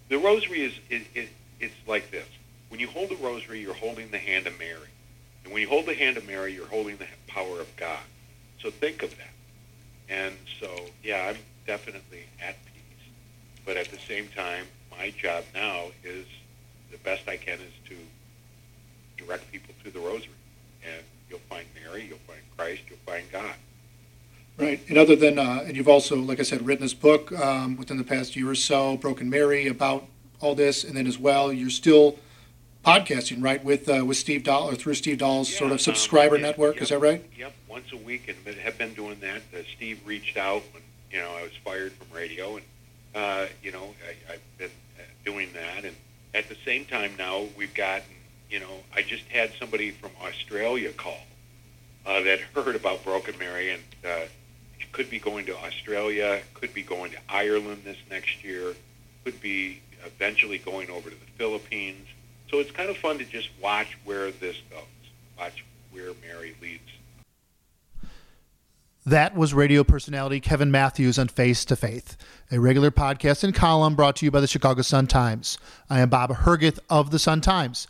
the 0.08 0.18
rosary 0.18 0.62
is, 0.62 0.74
it, 0.88 1.02
it, 1.16 1.30
it's 1.58 1.74
like 1.88 2.12
this. 2.12 2.28
When 2.68 2.78
you 2.78 2.86
hold 2.86 3.10
the 3.10 3.16
rosary, 3.16 3.60
you're 3.60 3.74
holding 3.74 4.12
the 4.12 4.18
hand 4.18 4.46
of 4.46 4.56
Mary. 4.60 4.88
And 5.44 5.52
when 5.52 5.62
you 5.62 5.68
hold 5.68 5.86
the 5.86 5.94
hand 5.94 6.16
of 6.16 6.26
Mary, 6.26 6.54
you're 6.54 6.66
holding 6.66 6.96
the 6.96 7.06
power 7.26 7.60
of 7.60 7.76
God. 7.76 8.00
So 8.60 8.70
think 8.70 9.02
of 9.02 9.14
that. 9.18 9.28
And 10.08 10.34
so, 10.60 10.68
yeah, 11.02 11.28
I'm 11.28 11.36
definitely 11.66 12.24
at 12.42 12.56
peace. 12.66 13.08
But 13.64 13.76
at 13.76 13.90
the 13.90 13.98
same 13.98 14.28
time, 14.28 14.66
my 14.90 15.10
job 15.10 15.44
now 15.54 15.86
is 16.02 16.26
the 16.90 16.98
best 16.98 17.28
I 17.28 17.36
can 17.36 17.58
is 17.58 17.72
to 17.88 17.96
direct 19.22 19.50
people 19.52 19.74
to 19.84 19.90
the 19.90 20.00
rosary. 20.00 20.30
And 20.84 21.02
you'll 21.28 21.40
find 21.40 21.66
Mary, 21.74 22.06
you'll 22.08 22.18
find 22.18 22.40
Christ, 22.56 22.82
you'll 22.88 22.98
find 23.06 23.30
God. 23.30 23.54
Right. 24.56 24.80
And 24.88 24.96
other 24.96 25.16
than, 25.16 25.38
uh, 25.38 25.64
and 25.66 25.76
you've 25.76 25.88
also, 25.88 26.16
like 26.16 26.38
I 26.38 26.44
said, 26.44 26.64
written 26.64 26.84
this 26.84 26.94
book 26.94 27.32
um, 27.32 27.76
within 27.76 27.96
the 27.96 28.04
past 28.04 28.36
year 28.36 28.48
or 28.48 28.54
so, 28.54 28.96
Broken 28.96 29.28
Mary, 29.28 29.66
about 29.66 30.06
all 30.40 30.54
this. 30.54 30.84
And 30.84 30.96
then 30.96 31.06
as 31.06 31.18
well, 31.18 31.52
you're 31.52 31.70
still 31.70 32.18
podcasting, 32.84 33.42
right, 33.42 33.62
with 33.64 33.88
uh, 33.88 34.04
with 34.04 34.16
Steve 34.16 34.44
Dahl 34.44 34.70
or 34.70 34.74
through 34.74 34.94
Steve 34.94 35.18
Dahl's 35.18 35.50
Yeah, 35.50 35.58
sort 35.58 35.70
of 35.70 35.74
um, 35.76 35.78
subscriber 35.78 36.36
yeah, 36.36 36.42
network. 36.42 36.74
yep, 36.76 36.82
Is 36.82 36.88
that 36.90 36.98
right? 36.98 37.24
Yep, 37.36 37.54
once 37.68 37.92
a 37.92 37.96
week, 37.96 38.28
and 38.28 38.56
have 38.56 38.78
been 38.78 38.94
doing 38.94 39.18
that. 39.20 39.42
Uh, 39.54 39.62
Steve 39.74 40.00
reached 40.06 40.36
out 40.36 40.62
when 40.72 40.82
you 41.10 41.18
know 41.18 41.30
I 41.36 41.42
was 41.42 41.52
fired 41.64 41.92
from 41.92 42.06
radio, 42.16 42.56
and 42.56 42.64
uh, 43.14 43.46
you 43.62 43.72
know 43.72 43.94
I, 44.28 44.34
I've 44.34 44.58
been 44.58 44.70
uh, 44.98 45.02
doing 45.24 45.48
that. 45.54 45.84
And 45.84 45.96
at 46.34 46.48
the 46.48 46.56
same 46.64 46.84
time 46.84 47.12
now, 47.18 47.46
we've 47.56 47.74
gotten 47.74 48.04
you 48.50 48.60
know 48.60 48.82
I 48.94 49.02
just 49.02 49.24
had 49.28 49.52
somebody 49.58 49.90
from 49.90 50.10
Australia 50.22 50.92
call 50.92 51.20
uh, 52.06 52.20
that 52.22 52.40
heard 52.54 52.76
about 52.76 53.04
Broken 53.04 53.36
Mary 53.38 53.70
and 53.70 53.82
uh, 54.06 54.26
could 54.92 55.10
be 55.10 55.18
going 55.18 55.46
to 55.46 55.56
Australia, 55.58 56.40
could 56.54 56.72
be 56.72 56.82
going 56.82 57.10
to 57.12 57.18
Ireland 57.28 57.82
this 57.84 57.96
next 58.10 58.44
year, 58.44 58.74
could 59.24 59.40
be 59.40 59.80
eventually 60.04 60.58
going 60.58 60.90
over 60.90 61.10
to 61.10 61.16
the 61.16 61.26
Philippines. 61.36 62.06
So 62.50 62.58
it's 62.58 62.70
kind 62.70 62.90
of 62.90 62.96
fun 62.96 63.18
to 63.18 63.24
just 63.24 63.50
watch 63.60 63.96
where 64.04 64.30
this 64.30 64.56
goes, 64.70 64.82
watch 65.38 65.64
where 65.92 66.12
Mary 66.26 66.54
leads. 66.60 66.80
That 69.06 69.36
was 69.36 69.52
radio 69.52 69.84
personality 69.84 70.40
Kevin 70.40 70.70
Matthews 70.70 71.18
on 71.18 71.28
Face 71.28 71.64
to 71.66 71.76
Faith, 71.76 72.16
a 72.50 72.58
regular 72.58 72.90
podcast 72.90 73.44
and 73.44 73.54
column 73.54 73.94
brought 73.94 74.16
to 74.16 74.24
you 74.24 74.30
by 74.30 74.40
the 74.40 74.46
Chicago 74.46 74.80
Sun 74.80 75.08
Times. 75.08 75.58
I 75.90 76.00
am 76.00 76.08
Bob 76.08 76.30
Herguth 76.30 76.78
of 76.88 77.10
the 77.10 77.18
Sun 77.18 77.42
Times. 77.42 77.86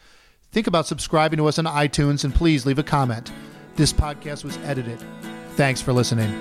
Think 0.50 0.66
about 0.66 0.88
subscribing 0.88 1.36
to 1.36 1.46
us 1.46 1.58
on 1.58 1.66
iTunes 1.66 2.24
and 2.24 2.34
please 2.34 2.66
leave 2.66 2.80
a 2.80 2.82
comment. 2.82 3.30
This 3.76 3.92
podcast 3.92 4.42
was 4.42 4.56
edited. 4.58 4.98
Thanks 5.56 5.80
for 5.80 5.92
listening. 5.92 6.32